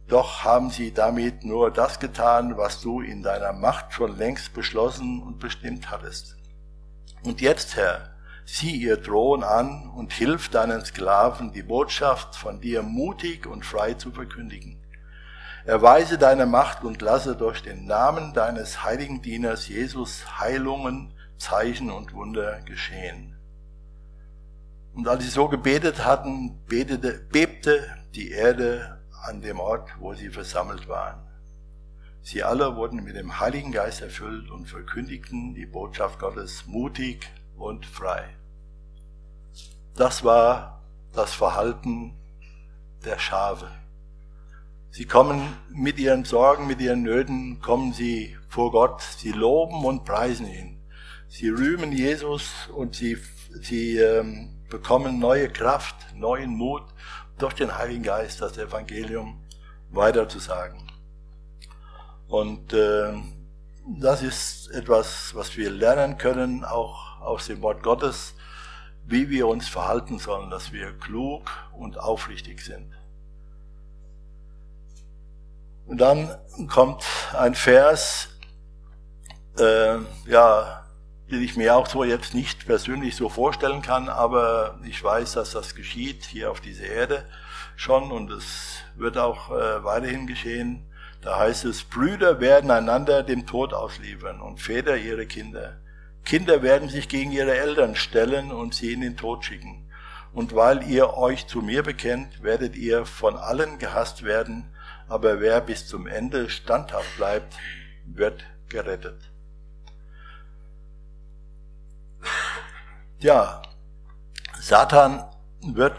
[0.06, 5.20] Doch haben sie damit nur das getan, was du in deiner Macht schon längst beschlossen
[5.20, 6.36] und bestimmt hattest.
[7.24, 8.14] Und jetzt, Herr,
[8.44, 13.94] sieh ihr Drohen an und hilf deinen Sklaven, die Botschaft von dir mutig und frei
[13.94, 14.80] zu verkündigen.
[15.64, 22.12] Erweise deine Macht und lasse durch den Namen deines heiligen Dieners Jesus Heilungen, Zeichen und
[22.12, 23.33] Wunder geschehen.
[24.94, 30.28] Und als sie so gebetet hatten, betete, bebte die Erde an dem Ort, wo sie
[30.28, 31.20] versammelt waren.
[32.22, 37.84] Sie alle wurden mit dem Heiligen Geist erfüllt und verkündigten die Botschaft Gottes mutig und
[37.84, 38.24] frei.
[39.96, 42.14] Das war das Verhalten
[43.04, 43.70] der Schafe.
[44.90, 50.04] Sie kommen mit ihren Sorgen, mit ihren Nöten, kommen sie vor Gott, sie loben und
[50.04, 50.80] preisen ihn.
[51.28, 53.18] Sie rühmen Jesus und sie,
[53.60, 56.82] sie ähm, bekommen neue Kraft, neuen Mut
[57.38, 59.40] durch den Heiligen Geist, das Evangelium
[59.90, 60.90] weiterzusagen.
[62.26, 63.12] Und äh,
[64.00, 68.34] das ist etwas, was wir lernen können, auch aus dem Wort Gottes,
[69.04, 72.92] wie wir uns verhalten sollen, dass wir klug und aufrichtig sind.
[75.86, 76.36] Und dann
[76.68, 77.04] kommt
[77.38, 78.28] ein Vers,
[79.56, 80.83] äh, ja,
[81.34, 85.50] den ich mir auch so jetzt nicht persönlich so vorstellen kann, aber ich weiß, dass
[85.50, 87.24] das geschieht hier auf dieser Erde
[87.74, 90.86] schon und es wird auch äh, weiterhin geschehen.
[91.22, 95.80] Da heißt es, Brüder werden einander dem Tod ausliefern und Väter ihre Kinder.
[96.24, 99.90] Kinder werden sich gegen ihre Eltern stellen und sie in den Tod schicken.
[100.32, 104.68] Und weil ihr euch zu mir bekennt, werdet ihr von allen gehasst werden,
[105.08, 107.56] aber wer bis zum Ende standhaft bleibt,
[108.06, 109.33] wird gerettet.
[113.24, 113.62] Ja,
[114.60, 115.24] Satan
[115.62, 115.98] wird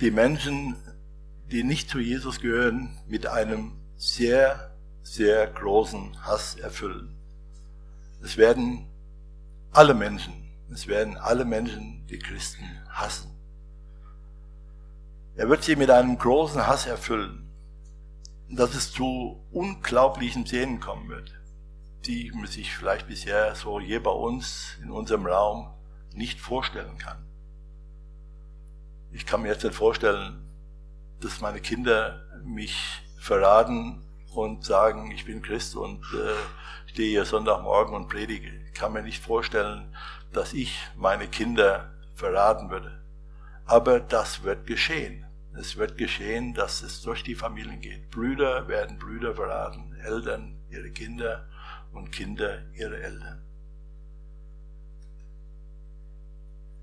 [0.00, 0.76] die Menschen,
[1.50, 4.70] die nicht zu Jesus gehören, mit einem sehr,
[5.02, 7.18] sehr großen Hass erfüllen.
[8.22, 8.86] Es werden
[9.72, 13.34] alle Menschen, es werden alle Menschen die Christen hassen.
[15.34, 17.50] Er wird sie mit einem großen Hass erfüllen,
[18.48, 21.32] dass es zu unglaublichen Szenen kommen wird,
[22.06, 25.73] die sich vielleicht bisher so hier bei uns in unserem Raum
[26.14, 27.18] nicht vorstellen kann.
[29.12, 30.42] Ich kann mir jetzt nicht vorstellen,
[31.20, 34.02] dass meine Kinder mich verraten
[34.34, 38.50] und sagen, ich bin Christ und äh, stehe hier Sonntagmorgen und predige.
[38.66, 39.94] Ich kann mir nicht vorstellen,
[40.32, 43.00] dass ich meine Kinder verraten würde.
[43.66, 45.24] Aber das wird geschehen.
[45.56, 48.10] Es wird geschehen, dass es durch die Familien geht.
[48.10, 51.48] Brüder werden Brüder verraten, Eltern ihre Kinder
[51.92, 53.42] und Kinder ihre Eltern.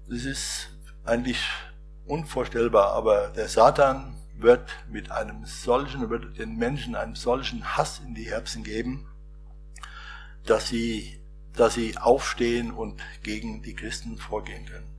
[0.07, 0.69] Das ist
[1.03, 1.41] eigentlich
[2.05, 8.15] unvorstellbar, aber der Satan wird mit einem solchen, wird den Menschen einen solchen Hass in
[8.15, 9.07] die Herzen geben,
[10.45, 11.19] dass sie,
[11.53, 14.91] dass sie aufstehen und gegen die Christen vorgehen können.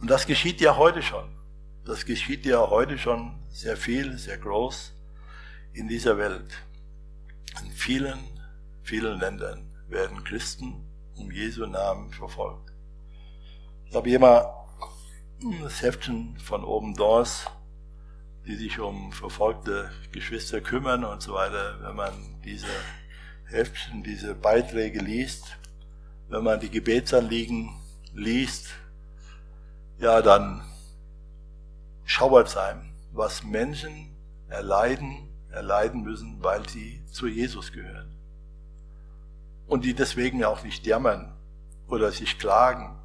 [0.00, 1.36] Und das geschieht ja heute schon.
[1.84, 4.92] Das geschieht ja heute schon sehr viel, sehr groß
[5.72, 6.52] in dieser Welt.
[7.64, 8.18] In vielen,
[8.82, 12.71] vielen Ländern werden Christen um Jesu Namen verfolgt.
[13.92, 14.50] Ich habe hier mal
[15.62, 17.44] das Heftchen von oben Doors
[18.46, 22.72] die sich um verfolgte Geschwister kümmern und so weiter, wenn man diese
[23.44, 25.58] Heftchen, diese Beiträge liest,
[26.30, 27.68] wenn man die Gebetsanliegen
[28.14, 28.70] liest,
[29.98, 30.64] ja, dann
[32.06, 34.16] schauert es einem, was Menschen
[34.48, 38.16] erleiden, erleiden müssen, weil sie zu Jesus gehören.
[39.66, 41.36] Und die deswegen auch nicht jammern
[41.88, 43.01] oder sich klagen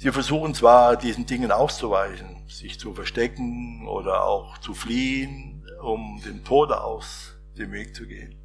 [0.00, 6.44] Sie versuchen zwar, diesen Dingen auszuweichen, sich zu verstecken oder auch zu fliehen, um dem
[6.44, 8.36] Tode aus den Weg zu gehen.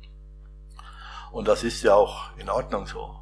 [1.31, 3.19] Und das ist ja auch in Ordnung so.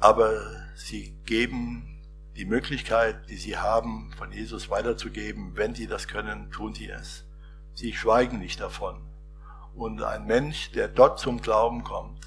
[0.00, 0.32] Aber
[0.74, 2.02] sie geben
[2.34, 5.52] die Möglichkeit, die sie haben, von Jesus weiterzugeben.
[5.54, 7.26] Wenn sie das können, tun sie es.
[7.74, 9.00] Sie schweigen nicht davon.
[9.72, 12.26] Und ein Mensch, der dort zum Glauben kommt,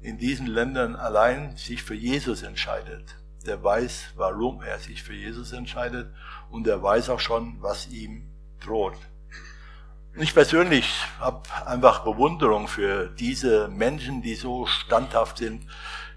[0.00, 3.14] in diesen Ländern allein sich für Jesus entscheidet,
[3.46, 6.12] der weiß, warum er sich für Jesus entscheidet
[6.50, 8.28] und er weiß auch schon, was ihm
[8.60, 8.98] droht.
[10.16, 15.66] Ich persönlich habe einfach Bewunderung für diese Menschen, die so standhaft sind,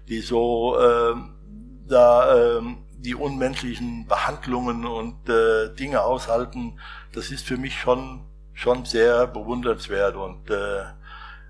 [0.08, 1.14] die so äh,
[1.86, 2.62] da äh,
[2.98, 6.80] die unmenschlichen Behandlungen und äh, Dinge aushalten.
[7.12, 10.84] Das ist für mich schon schon sehr bewundernswert und äh,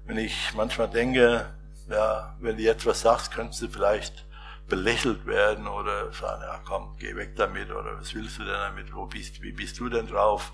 [0.06, 1.46] wenn ich manchmal denke,
[1.88, 4.24] ja, wenn du jetzt was sagst, könntest du vielleicht
[4.66, 8.94] belächelt werden oder sagen, ja komm, geh weg damit oder was willst du denn damit,
[8.94, 10.52] wo bist, wie bist du denn drauf?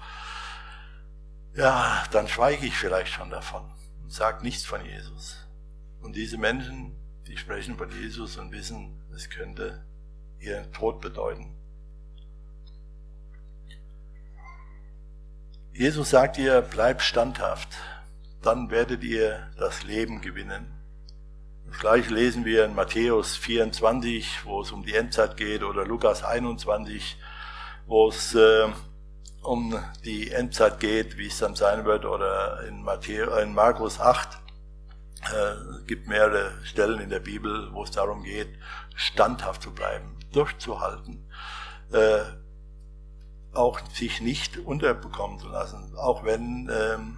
[1.54, 3.62] Ja, dann schweige ich vielleicht schon davon
[4.02, 5.46] und sage nichts von Jesus.
[6.00, 6.96] Und diese Menschen,
[7.26, 9.84] die sprechen von Jesus und wissen, es könnte
[10.38, 11.56] ihren Tod bedeuten.
[15.72, 17.68] Jesus sagt ihr, bleib standhaft,
[18.42, 20.79] dann werdet ihr das Leben gewinnen.
[21.70, 26.22] Das gleiche lesen wir in Matthäus 24, wo es um die Endzeit geht, oder Lukas
[26.22, 27.16] 21,
[27.86, 28.68] wo es äh,
[29.42, 34.28] um die Endzeit geht, wie es dann sein wird, oder in, Matthäus, in Markus 8,
[35.22, 38.58] äh, gibt mehrere Stellen in der Bibel, wo es darum geht,
[38.94, 41.30] standhaft zu bleiben, durchzuhalten,
[41.92, 42.20] äh,
[43.54, 47.16] auch sich nicht unterbekommen zu lassen, auch wenn, ähm,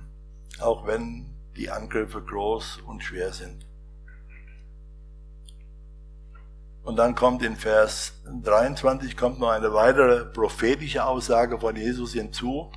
[0.60, 3.66] auch wenn die Angriffe groß und schwer sind.
[6.82, 12.72] Und dann kommt in Vers 23 kommt noch eine weitere prophetische Aussage von Jesus hinzu.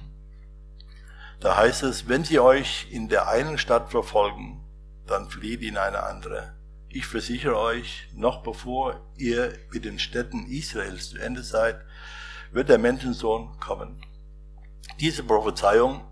[1.40, 4.64] Da heißt es, wenn sie euch in der einen Stadt verfolgen,
[5.08, 6.54] dann flieht in eine andere.
[6.90, 11.82] Ich versichere euch, noch bevor ihr mit den Städten Israels zu Ende seid,
[12.52, 14.02] wird der Menschensohn kommen.
[15.00, 16.06] Diese Prophezeiung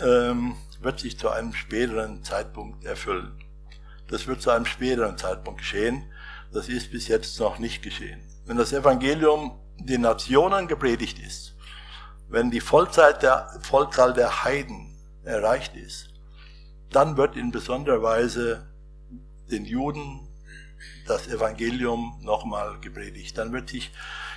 [0.00, 3.32] ähm, wird sich zu einem späteren Zeitpunkt erfüllen.
[4.08, 6.04] Das wird zu einem späteren Zeitpunkt geschehen.
[6.52, 8.20] Das ist bis jetzt noch nicht geschehen.
[8.44, 11.54] Wenn das Evangelium den Nationen gepredigt ist,
[12.28, 16.10] wenn die Vollzeit der, Vollzahl der Heiden erreicht ist,
[16.90, 18.70] dann wird in besonderer Weise
[19.50, 20.28] den Juden
[21.06, 23.38] das Evangelium nochmal gepredigt.
[23.38, 23.90] Dann wird sich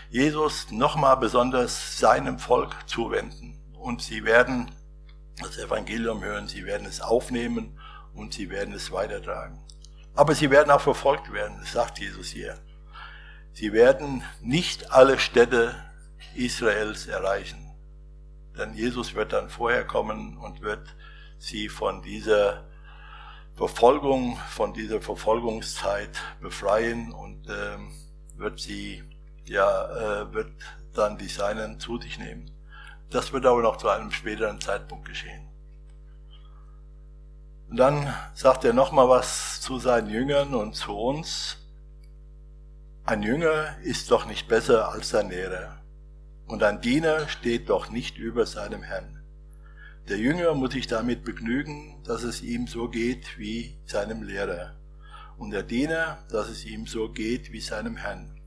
[0.10, 3.62] Jesus nochmal besonders seinem Volk zuwenden.
[3.74, 4.72] Und sie werden
[5.38, 7.78] das Evangelium hören, sie werden es aufnehmen
[8.14, 9.65] und sie werden es weitertragen.
[10.16, 12.58] Aber sie werden auch verfolgt werden, sagt Jesus hier.
[13.52, 15.76] Sie werden nicht alle Städte
[16.36, 17.74] Israels erreichen.
[18.58, 20.96] Denn Jesus wird dann vorher kommen und wird
[21.38, 22.64] sie von dieser
[23.56, 27.78] Verfolgung, von dieser Verfolgungszeit befreien und äh,
[28.38, 29.04] wird sie,
[29.46, 30.52] ja, äh, wird
[30.94, 32.52] dann die Seinen zu sich nehmen.
[33.10, 35.45] Das wird aber noch zu einem späteren Zeitpunkt geschehen.
[37.76, 41.58] Und dann sagt er nochmal was zu seinen Jüngern und zu uns.
[43.04, 45.82] Ein Jünger ist doch nicht besser als sein Lehrer.
[46.48, 49.22] Und ein Diener steht doch nicht über seinem Herrn.
[50.08, 54.78] Der Jünger muss sich damit begnügen, dass es ihm so geht wie seinem Lehrer
[55.38, 58.40] und der Diener, dass es ihm so geht wie seinem Herrn.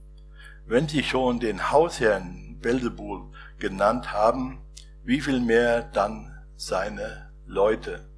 [0.64, 4.62] Wenn Sie schon den Hausherrn Belzebul genannt haben,
[5.04, 8.08] wie viel mehr dann seine Leute.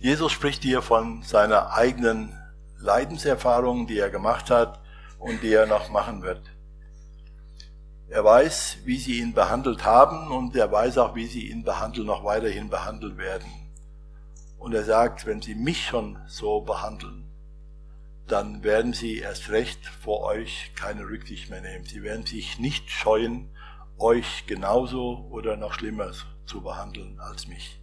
[0.00, 2.34] Jesus spricht hier von seiner eigenen
[2.78, 4.80] Leidenserfahrung, die er gemacht hat
[5.18, 6.40] und die er noch machen wird.
[8.08, 12.06] Er weiß, wie sie ihn behandelt haben und er weiß auch, wie sie ihn behandeln,
[12.06, 13.46] noch weiterhin behandeln werden.
[14.58, 17.30] Und er sagt, wenn sie mich schon so behandeln,
[18.26, 21.84] dann werden sie erst recht vor euch keine Rücksicht mehr nehmen.
[21.84, 23.54] Sie werden sich nicht scheuen,
[23.98, 26.10] euch genauso oder noch schlimmer
[26.46, 27.79] zu behandeln als mich.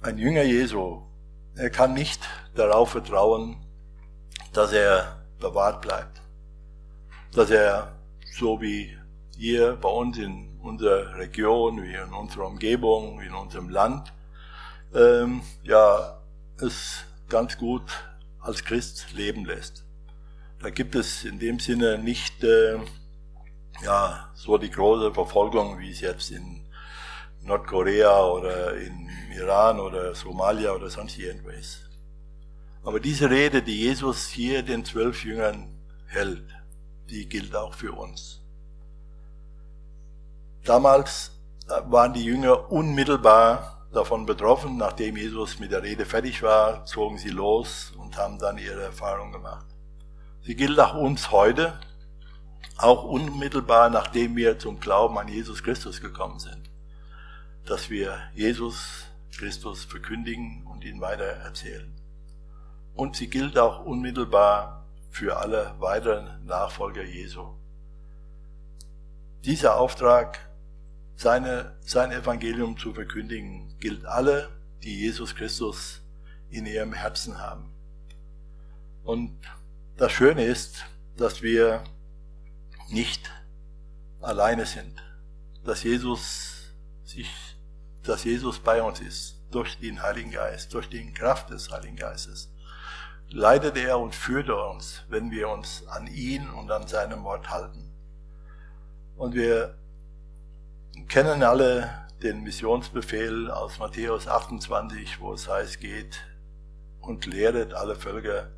[0.00, 1.02] Ein Jünger Jesu,
[1.54, 2.20] er kann nicht
[2.54, 3.56] darauf vertrauen,
[4.52, 6.20] dass er bewahrt bleibt.
[7.32, 7.96] Dass er
[8.32, 8.96] so wie
[9.36, 14.12] hier bei uns in unserer Region, wie in unserer Umgebung, wie in unserem Land,
[14.94, 16.20] ähm, ja,
[16.60, 17.90] es ganz gut
[18.40, 19.84] als Christ leben lässt.
[20.60, 22.78] Da gibt es in dem Sinne nicht äh,
[23.82, 26.65] ja, so die große Verfolgung, wie es jetzt in
[27.46, 31.88] Nordkorea oder in Iran oder Somalia oder sonst irgendwo ist.
[32.84, 35.68] Aber diese Rede, die Jesus hier den zwölf Jüngern
[36.06, 36.44] hält,
[37.08, 38.42] die gilt auch für uns.
[40.64, 41.32] Damals
[41.66, 44.76] waren die Jünger unmittelbar davon betroffen.
[44.76, 49.32] Nachdem Jesus mit der Rede fertig war, zogen sie los und haben dann ihre Erfahrung
[49.32, 49.66] gemacht.
[50.42, 51.78] Sie gilt auch uns heute,
[52.78, 56.65] auch unmittelbar nachdem wir zum Glauben an Jesus Christus gekommen sind,
[57.66, 61.92] dass wir Jesus Christus verkündigen und ihn weiter erzählen
[62.96, 67.54] und sie gilt auch unmittelbar für alle weiteren Nachfolger Jesu.
[69.44, 70.38] Dieser Auftrag,
[71.14, 74.48] seine, sein Evangelium zu verkündigen, gilt alle,
[74.82, 76.02] die Jesus Christus
[76.50, 77.70] in ihrem Herzen haben.
[79.04, 79.38] Und
[79.96, 80.84] das Schöne ist,
[81.16, 81.84] dass wir
[82.88, 83.30] nicht
[84.20, 85.02] alleine sind,
[85.64, 86.74] dass Jesus
[87.04, 87.30] sich,
[88.08, 92.52] dass Jesus bei uns ist, durch den Heiligen Geist, durch die Kraft des Heiligen Geistes
[93.28, 97.92] leitet er und führt uns, wenn wir uns an ihn und an seinem Wort halten.
[99.16, 99.76] Und wir
[101.08, 106.20] kennen alle den Missionsbefehl aus Matthäus 28, wo es heißt, geht
[107.00, 108.50] und lehret alle Völker,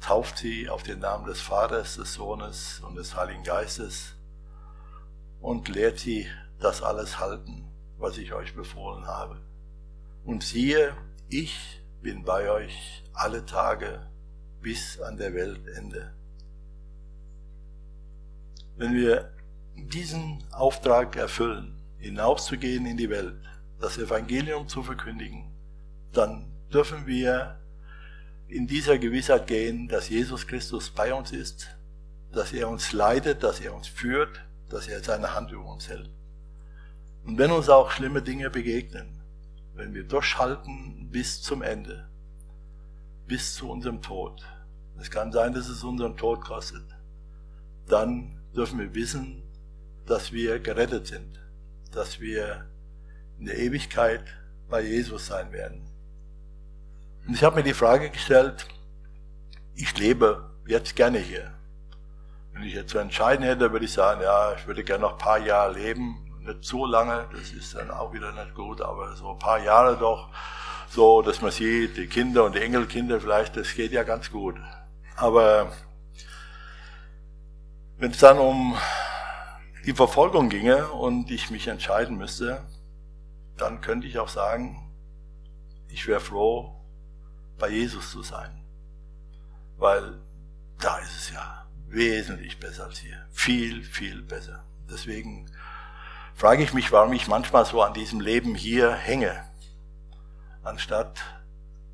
[0.00, 4.14] tauft sie auf den Namen des Vaters, des Sohnes und des Heiligen Geistes
[5.40, 6.26] und lehrt sie
[6.58, 7.69] das alles halten,
[8.00, 9.40] was ich euch befohlen habe.
[10.24, 10.96] Und siehe,
[11.28, 14.06] ich bin bei euch, alle, Tage,
[14.60, 16.12] bis an der Weltende.
[18.80, 19.30] wenn wir
[19.76, 23.34] diesen Auftrag erfüllen, hinauszugehen in die Welt,
[23.78, 25.52] das Evangelium zu verkündigen,
[26.12, 27.60] dann dürfen wir
[28.48, 31.68] in dieser Gewissheit gehen, dass Jesus Christus bei uns ist,
[32.32, 34.40] dass er uns leitet, dass er uns führt,
[34.70, 36.10] dass er seine Hand über uns hält.
[37.24, 39.22] Und wenn uns auch schlimme Dinge begegnen,
[39.74, 42.08] wenn wir durchhalten bis zum Ende,
[43.26, 44.44] bis zu unserem Tod,
[44.98, 46.84] es kann sein, dass es unseren Tod kostet,
[47.86, 49.42] dann dürfen wir wissen,
[50.06, 51.40] dass wir gerettet sind,
[51.92, 52.68] dass wir
[53.38, 54.24] in der Ewigkeit
[54.68, 55.86] bei Jesus sein werden.
[57.26, 58.66] Und ich habe mir die Frage gestellt,
[59.74, 61.52] ich lebe jetzt gerne hier.
[62.52, 65.18] Wenn ich jetzt zu entscheiden hätte, würde ich sagen, ja, ich würde gerne noch ein
[65.18, 66.29] paar Jahre leben.
[66.50, 69.96] Nicht so lange, das ist dann auch wieder nicht gut, aber so ein paar Jahre
[69.96, 70.28] doch,
[70.88, 74.56] so, dass man sieht, die Kinder und die Enkelkinder vielleicht, das geht ja ganz gut.
[75.16, 75.72] Aber
[77.98, 78.76] wenn es dann um
[79.86, 82.62] die Verfolgung ginge und ich mich entscheiden müsste,
[83.56, 84.90] dann könnte ich auch sagen,
[85.88, 86.74] ich wäre froh,
[87.58, 88.64] bei Jesus zu sein.
[89.76, 90.18] Weil
[90.80, 93.26] da ist es ja wesentlich besser als hier.
[93.30, 94.64] Viel, viel besser.
[94.90, 95.50] Deswegen
[96.40, 99.44] frage ich mich, warum ich manchmal so an diesem Leben hier hänge,
[100.62, 101.20] anstatt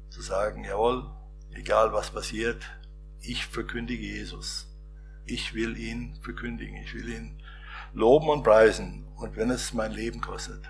[0.09, 1.11] zu sagen, jawohl,
[1.51, 2.64] egal was passiert,
[3.20, 4.72] ich verkündige Jesus.
[5.24, 6.76] Ich will ihn verkündigen.
[6.76, 7.42] Ich will ihn
[7.92, 9.09] loben und preisen.
[9.16, 10.62] Und wenn es mein Leben kostet,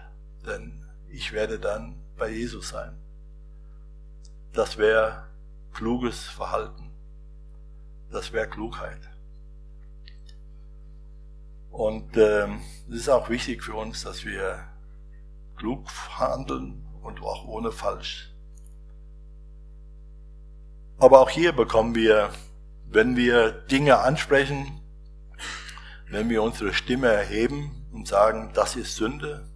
[0.47, 2.97] denn ich werde dann bei Jesus sein.
[4.55, 5.29] Das wäre
[5.74, 6.93] kluges Verhalten.
[8.11, 9.07] Das wäre Klugheit.
[11.77, 14.66] Und ähm, es ist auch wichtig für uns, dass wir
[15.59, 15.87] klug
[16.18, 18.33] handeln und auch ohne falsch.
[20.97, 22.31] Aber auch hier bekommen wir,
[22.87, 24.81] wenn wir Dinge ansprechen,
[26.09, 29.47] wenn wir unsere Stimme erheben und sagen, das ist Sünde,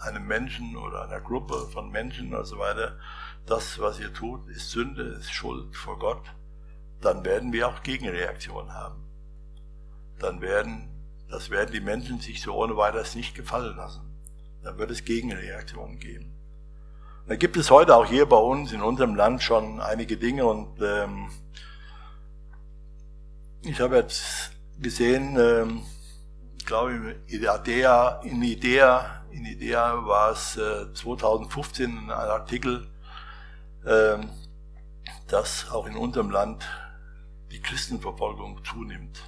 [0.00, 2.98] einem Menschen oder einer Gruppe von Menschen und so weiter,
[3.46, 6.24] das, was ihr tut, ist Sünde, ist Schuld vor Gott,
[7.00, 9.04] dann werden wir auch Gegenreaktionen haben.
[10.18, 10.95] Dann werden,
[11.28, 14.02] das werden die Menschen sich so ohne weiteres nicht gefallen lassen.
[14.62, 16.32] Dann wird es Gegenreaktionen geben.
[17.26, 20.80] Da gibt es heute auch hier bei uns in unserem Land schon einige Dinge und
[20.80, 21.28] ähm,
[23.62, 25.82] ich habe jetzt gesehen, ähm,
[26.56, 32.86] ich glaube in Idea, in Idea, in Idea war es äh, 2015 ein Artikel,
[33.84, 34.30] ähm,
[35.26, 36.64] dass auch in unserem Land
[37.50, 39.20] die Christenverfolgung zunimmt.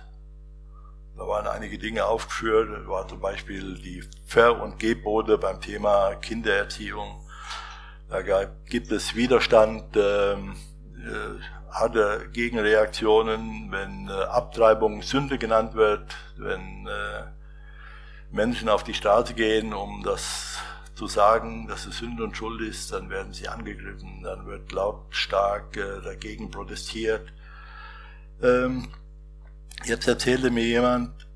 [1.19, 7.27] Da waren einige Dinge aufgeführt, war zum Beispiel die Ver- und Gebote beim Thema Kindererziehung.
[8.09, 8.23] Da
[8.67, 10.55] gibt es Widerstand, ähm,
[10.97, 17.25] äh, hatte Gegenreaktionen, wenn äh, Abtreibung Sünde genannt wird, wenn äh,
[18.31, 20.59] Menschen auf die Straße gehen, um das
[20.95, 25.77] zu sagen, dass es Sünde und Schuld ist, dann werden sie angegriffen, dann wird lautstark
[25.77, 27.33] äh, dagegen protestiert.
[28.41, 28.89] Ähm,
[29.85, 31.29] jetzt erzählte mir jemand,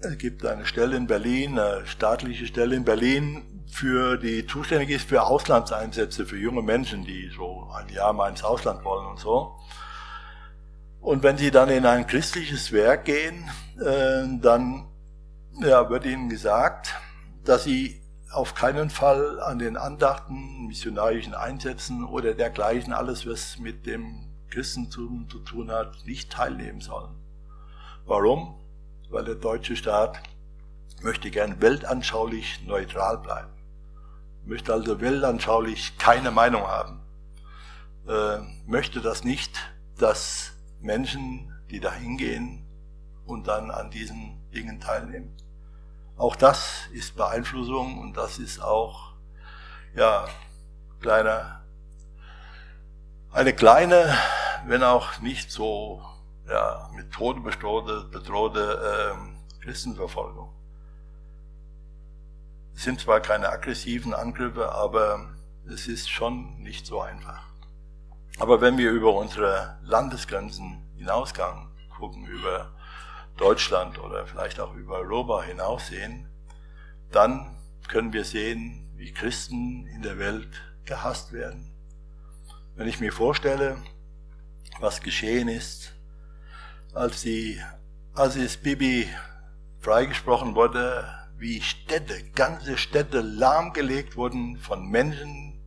[0.00, 5.08] es gibt eine Stelle in Berlin, eine staatliche Stelle in Berlin, für die zuständig ist
[5.08, 9.56] für Auslandseinsätze für junge Menschen, die so ein Jahr mal ins Ausland wollen und so.
[11.00, 13.48] Und wenn sie dann in ein christliches Werk gehen,
[13.80, 14.88] äh, dann
[15.60, 16.94] ja, wird ihnen gesagt,
[17.44, 23.86] dass sie auf keinen Fall an den Andachten, missionarischen Einsätzen oder dergleichen, alles was mit
[23.86, 27.14] dem Christentum zu tun hat, nicht teilnehmen sollen.
[28.04, 28.54] Warum?
[29.10, 30.22] Weil der deutsche Staat
[31.02, 33.52] möchte gern weltanschaulich neutral bleiben,
[34.44, 37.00] möchte also weltanschaulich keine Meinung haben,
[38.08, 39.58] äh, möchte das nicht,
[39.98, 42.64] dass Menschen, die da hingehen
[43.26, 45.36] und dann an diesen Dingen teilnehmen.
[46.16, 49.14] Auch das ist Beeinflussung und das ist auch,
[49.94, 50.26] ja,
[51.00, 51.55] kleine,
[53.32, 54.16] eine kleine,
[54.66, 56.02] wenn auch nicht so,
[56.48, 60.52] ja, mit Tode bedrohte, bedrohte ähm, Christenverfolgung.
[62.74, 65.30] Es sind zwar keine aggressiven Angriffe, aber
[65.66, 67.42] es ist schon nicht so einfach.
[68.38, 72.72] Aber wenn wir über unsere Landesgrenzen hinausgehen, gucken über
[73.36, 76.28] Deutschland oder vielleicht auch über Europa hinaussehen,
[77.10, 77.56] dann
[77.88, 80.50] können wir sehen, wie Christen in der Welt
[80.84, 81.72] gehasst werden.
[82.76, 83.78] Wenn ich mir vorstelle,
[84.80, 85.94] was geschehen ist,
[86.92, 87.58] als die,
[88.14, 89.08] es Bibi
[89.78, 91.08] freigesprochen wurde,
[91.38, 95.58] wie Städte, ganze Städte lahmgelegt wurden von Menschen,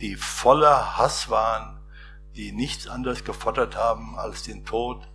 [0.00, 1.80] die voller Hass waren,
[2.36, 5.08] die nichts anderes gefordert haben als den Tod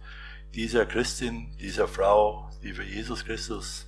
[0.55, 3.85] dieser Christin, dieser Frau, die für Jesus Christus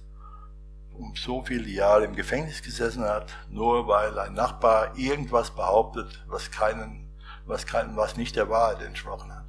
[0.94, 6.52] um so viele Jahre im Gefängnis gesessen hat, nur weil ein Nachbar irgendwas behauptet, was
[6.52, 7.07] keinen,
[7.48, 9.46] was keinen, was nicht der Wahrheit entsprochen hat.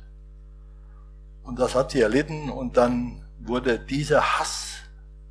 [1.43, 4.77] Und das hat sie erlitten und dann wurde dieser Hass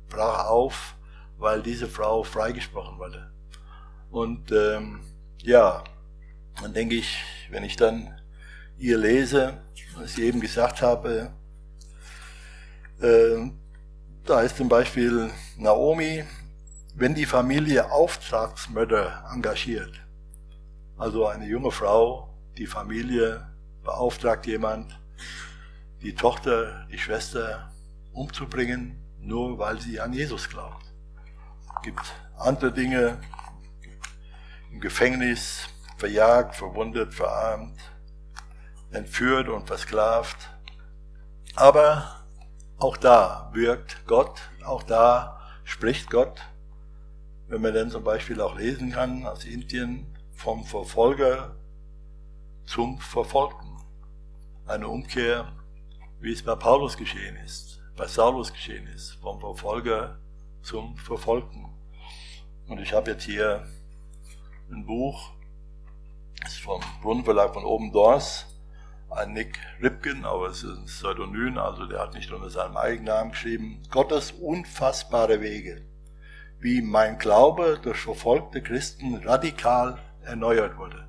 [0.08, 0.94] brach auf,
[1.38, 3.30] weil diese Frau freigesprochen wurde.
[4.10, 5.00] Und ähm,
[5.42, 5.84] ja,
[6.60, 8.20] dann denke ich, wenn ich dann
[8.78, 9.58] ihr lese,
[9.96, 11.32] was ich eben gesagt habe,
[13.00, 13.50] äh,
[14.24, 16.24] da ist zum Beispiel Naomi,
[16.94, 19.92] wenn die Familie Auftragsmörder engagiert,
[20.96, 22.27] also eine junge Frau,
[22.58, 23.46] die Familie
[23.84, 24.98] beauftragt jemand,
[26.02, 27.72] die Tochter, die Schwester
[28.12, 30.84] umzubringen, nur weil sie an Jesus glaubt.
[31.76, 33.20] Es gibt andere Dinge,
[34.72, 37.78] im Gefängnis, verjagt, verwundet, verarmt,
[38.90, 40.50] entführt und versklavt.
[41.54, 42.24] Aber
[42.76, 46.40] auch da wirkt Gott, auch da spricht Gott.
[47.46, 51.57] Wenn man dann zum Beispiel auch lesen kann aus Indien vom Verfolger
[52.68, 53.78] zum Verfolgten.
[54.66, 55.52] Eine Umkehr,
[56.20, 60.18] wie es bei Paulus geschehen ist, bei Saulus geschehen ist, vom Verfolger
[60.60, 61.64] zum Verfolgten.
[62.68, 63.66] Und ich habe jetzt hier
[64.70, 65.32] ein Buch,
[66.42, 68.44] das ist vom Brunnenverlag von Obendors,
[69.08, 73.32] ein Nick Ripken, aber es ist ein Pseudonym, also der hat nicht unter seinem Eigennamen
[73.32, 73.82] geschrieben.
[73.90, 75.86] Gottes unfassbare Wege,
[76.60, 81.08] wie mein Glaube durch verfolgte Christen radikal erneuert wurde.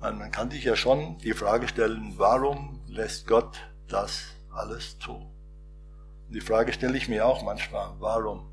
[0.00, 5.12] Man kann sich ja schon die Frage stellen, warum lässt Gott das alles zu?
[5.12, 8.52] Und die Frage stelle ich mir auch manchmal, warum?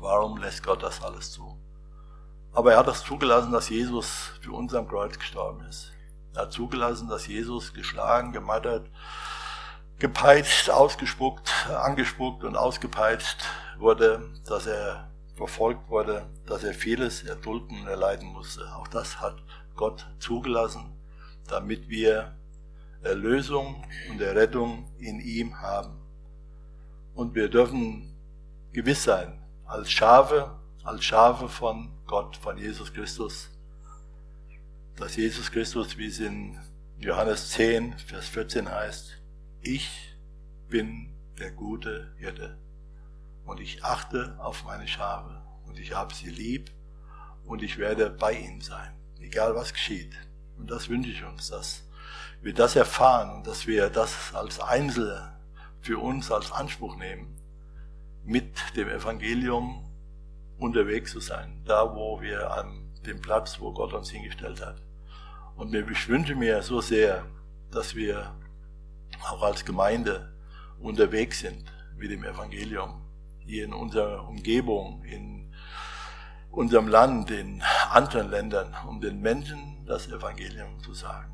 [0.00, 1.58] Warum lässt Gott das alles zu?
[2.52, 5.92] Aber er hat das zugelassen, dass Jesus für uns am Kreuz gestorben ist.
[6.34, 8.88] Er hat zugelassen, dass Jesus geschlagen, gemattert,
[9.98, 13.44] gepeitscht, ausgespuckt, angespuckt und ausgepeitscht
[13.78, 18.62] wurde, dass er verfolgt wurde, dass er vieles erdulden und erleiden musste.
[18.76, 19.36] Auch das hat
[19.78, 20.92] Gott zugelassen,
[21.46, 22.36] damit wir
[23.02, 25.94] Erlösung und Errettung in ihm haben.
[27.14, 28.14] Und wir dürfen
[28.72, 33.50] gewiss sein, als Schafe, als Schafe von Gott, von Jesus Christus,
[34.96, 36.58] dass Jesus Christus, wie es in
[36.98, 39.22] Johannes 10, Vers 14 heißt,
[39.62, 40.16] ich
[40.68, 42.58] bin der gute Hirte
[43.44, 46.72] und ich achte auf meine Schafe und ich habe sie lieb
[47.46, 48.92] und ich werde bei ihnen sein,
[49.28, 50.14] egal was geschieht.
[50.56, 51.84] Und das wünsche ich uns, dass
[52.40, 55.38] wir das erfahren und dass wir das als Einzelne
[55.80, 57.36] für uns als Anspruch nehmen,
[58.24, 59.84] mit dem Evangelium
[60.58, 64.82] unterwegs zu sein, da wo wir an dem Platz, wo Gott uns hingestellt hat.
[65.56, 67.24] Und ich wünsche mir so sehr,
[67.70, 68.34] dass wir
[69.30, 70.32] auch als Gemeinde
[70.80, 71.64] unterwegs sind
[71.96, 73.02] mit dem Evangelium.
[73.40, 75.52] Hier in unserer Umgebung, in
[76.50, 81.32] unserem Land, in anderen Ländern, um den Menschen das Evangelium zu sagen.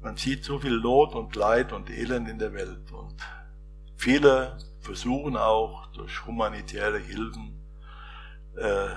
[0.00, 3.16] Man sieht so viel Not und Leid und Elend in der Welt und
[3.96, 7.60] viele versuchen auch durch humanitäre Hilfen
[8.56, 8.88] äh,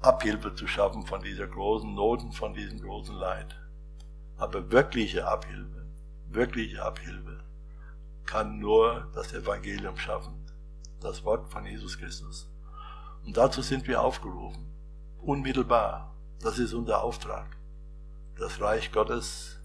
[0.00, 3.54] Abhilfe zu schaffen von dieser großen Not und von diesem großen Leid.
[4.38, 5.86] Aber wirkliche Abhilfe,
[6.28, 7.44] wirkliche Abhilfe
[8.24, 10.46] kann nur das Evangelium schaffen,
[11.00, 12.50] das Wort von Jesus Christus.
[13.30, 14.74] Und dazu sind wir aufgerufen,
[15.22, 16.16] unmittelbar.
[16.40, 17.46] Das ist unser Auftrag.
[18.36, 19.60] Das Reich Gottes,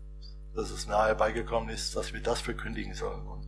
[0.53, 3.25] dass es nahe beigekommen ist, dass wir das verkündigen sollen.
[3.25, 3.47] Und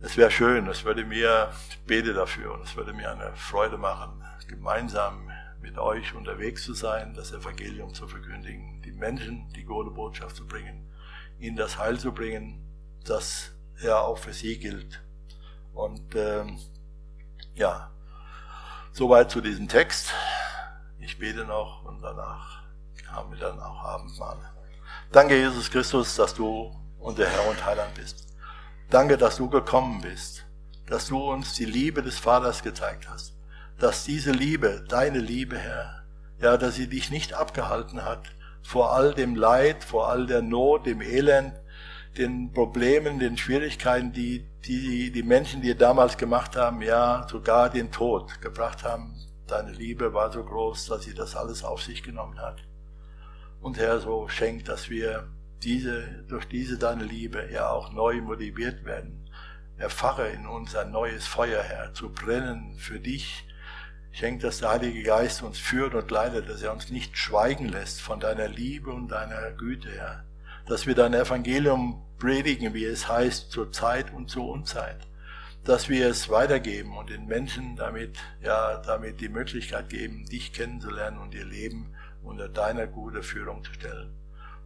[0.00, 3.76] es wäre schön, es würde mir, ich bete dafür und es würde mir eine Freude
[3.76, 5.30] machen, gemeinsam
[5.60, 10.46] mit euch unterwegs zu sein, das Evangelium zu verkündigen, die Menschen die gute Botschaft zu
[10.46, 10.90] bringen,
[11.38, 12.66] ihnen das Heil zu bringen,
[13.04, 15.02] das ja auch für sie gilt.
[15.74, 16.58] Und ähm,
[17.54, 17.90] ja,
[18.92, 20.12] soweit zu diesem Text.
[20.98, 22.62] Ich bete noch und danach
[23.08, 24.38] haben wir dann auch Abendmahl.
[25.12, 28.28] Danke, Jesus Christus, dass du unser Herr und Heiland bist.
[28.90, 30.44] Danke, dass du gekommen bist,
[30.86, 33.34] dass du uns die Liebe des Vaters gezeigt hast
[33.80, 36.02] dass diese Liebe, deine Liebe, Herr,
[36.38, 38.30] ja, dass sie dich nicht abgehalten hat
[38.62, 41.54] vor all dem Leid, vor all der Not, dem Elend,
[42.16, 47.90] den Problemen, den Schwierigkeiten, die die, die Menschen dir damals gemacht haben, ja, sogar den
[47.90, 49.16] Tod gebracht haben.
[49.46, 52.62] Deine Liebe war so groß, dass sie das alles auf sich genommen hat.
[53.60, 55.28] Und Herr, so schenkt, dass wir
[55.62, 59.30] diese, durch diese deine Liebe ja auch neu motiviert werden.
[59.76, 63.46] Erfache in uns ein neues Feuer, Herr, zu brennen für dich,
[64.12, 68.00] Schenk, dass der Heilige Geist uns führt und leitet, dass er uns nicht schweigen lässt
[68.00, 70.24] von deiner Liebe und deiner Güte, Herr.
[70.70, 74.98] Dass wir dein Evangelium predigen, wie es heißt, zur Zeit und zur Unzeit.
[75.64, 81.18] Dass wir es weitergeben und den Menschen damit, ja, damit die Möglichkeit geben, dich kennenzulernen
[81.18, 81.92] und ihr Leben
[82.22, 84.14] unter deiner guten Führung zu stellen.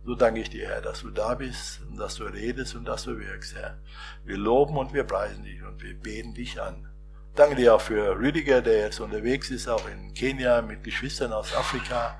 [0.04, 3.04] So danke ich dir, Herr, dass du da bist und dass du redest und dass
[3.04, 3.78] du wirkst, Herr.
[4.26, 6.86] Wir loben und wir preisen dich und wir beten dich an.
[7.34, 11.56] Danke dir auch für Rüdiger, der jetzt unterwegs ist, auch in Kenia mit Geschwistern aus
[11.56, 12.18] Afrika,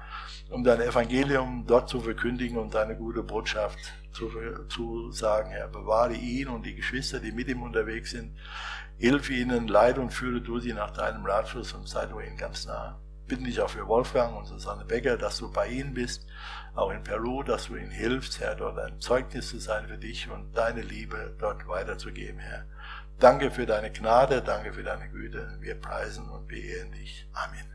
[0.50, 3.78] um dein Evangelium dort zu verkündigen und deine gute Botschaft
[4.12, 4.30] zu,
[4.68, 5.68] zu sagen, Herr.
[5.68, 8.36] Bewahre ihn und die Geschwister, die mit ihm unterwegs sind.
[8.96, 12.66] Hilf ihnen, leid und führe du sie nach deinem Ratschluss und sei du ihnen ganz
[12.66, 13.00] nah.
[13.26, 16.26] Bitten dich auch für Wolfgang und Susanne Becker, dass du bei ihnen bist
[16.74, 20.28] auch in Peru, dass du ihnen hilfst, Herr, dort ein Zeugnis zu sein für dich
[20.28, 22.66] und deine Liebe dort weiterzugeben, Herr.
[23.18, 25.56] Danke für deine Gnade, danke für deine Güte.
[25.60, 27.28] Wir preisen und beehren dich.
[27.32, 27.73] Amen.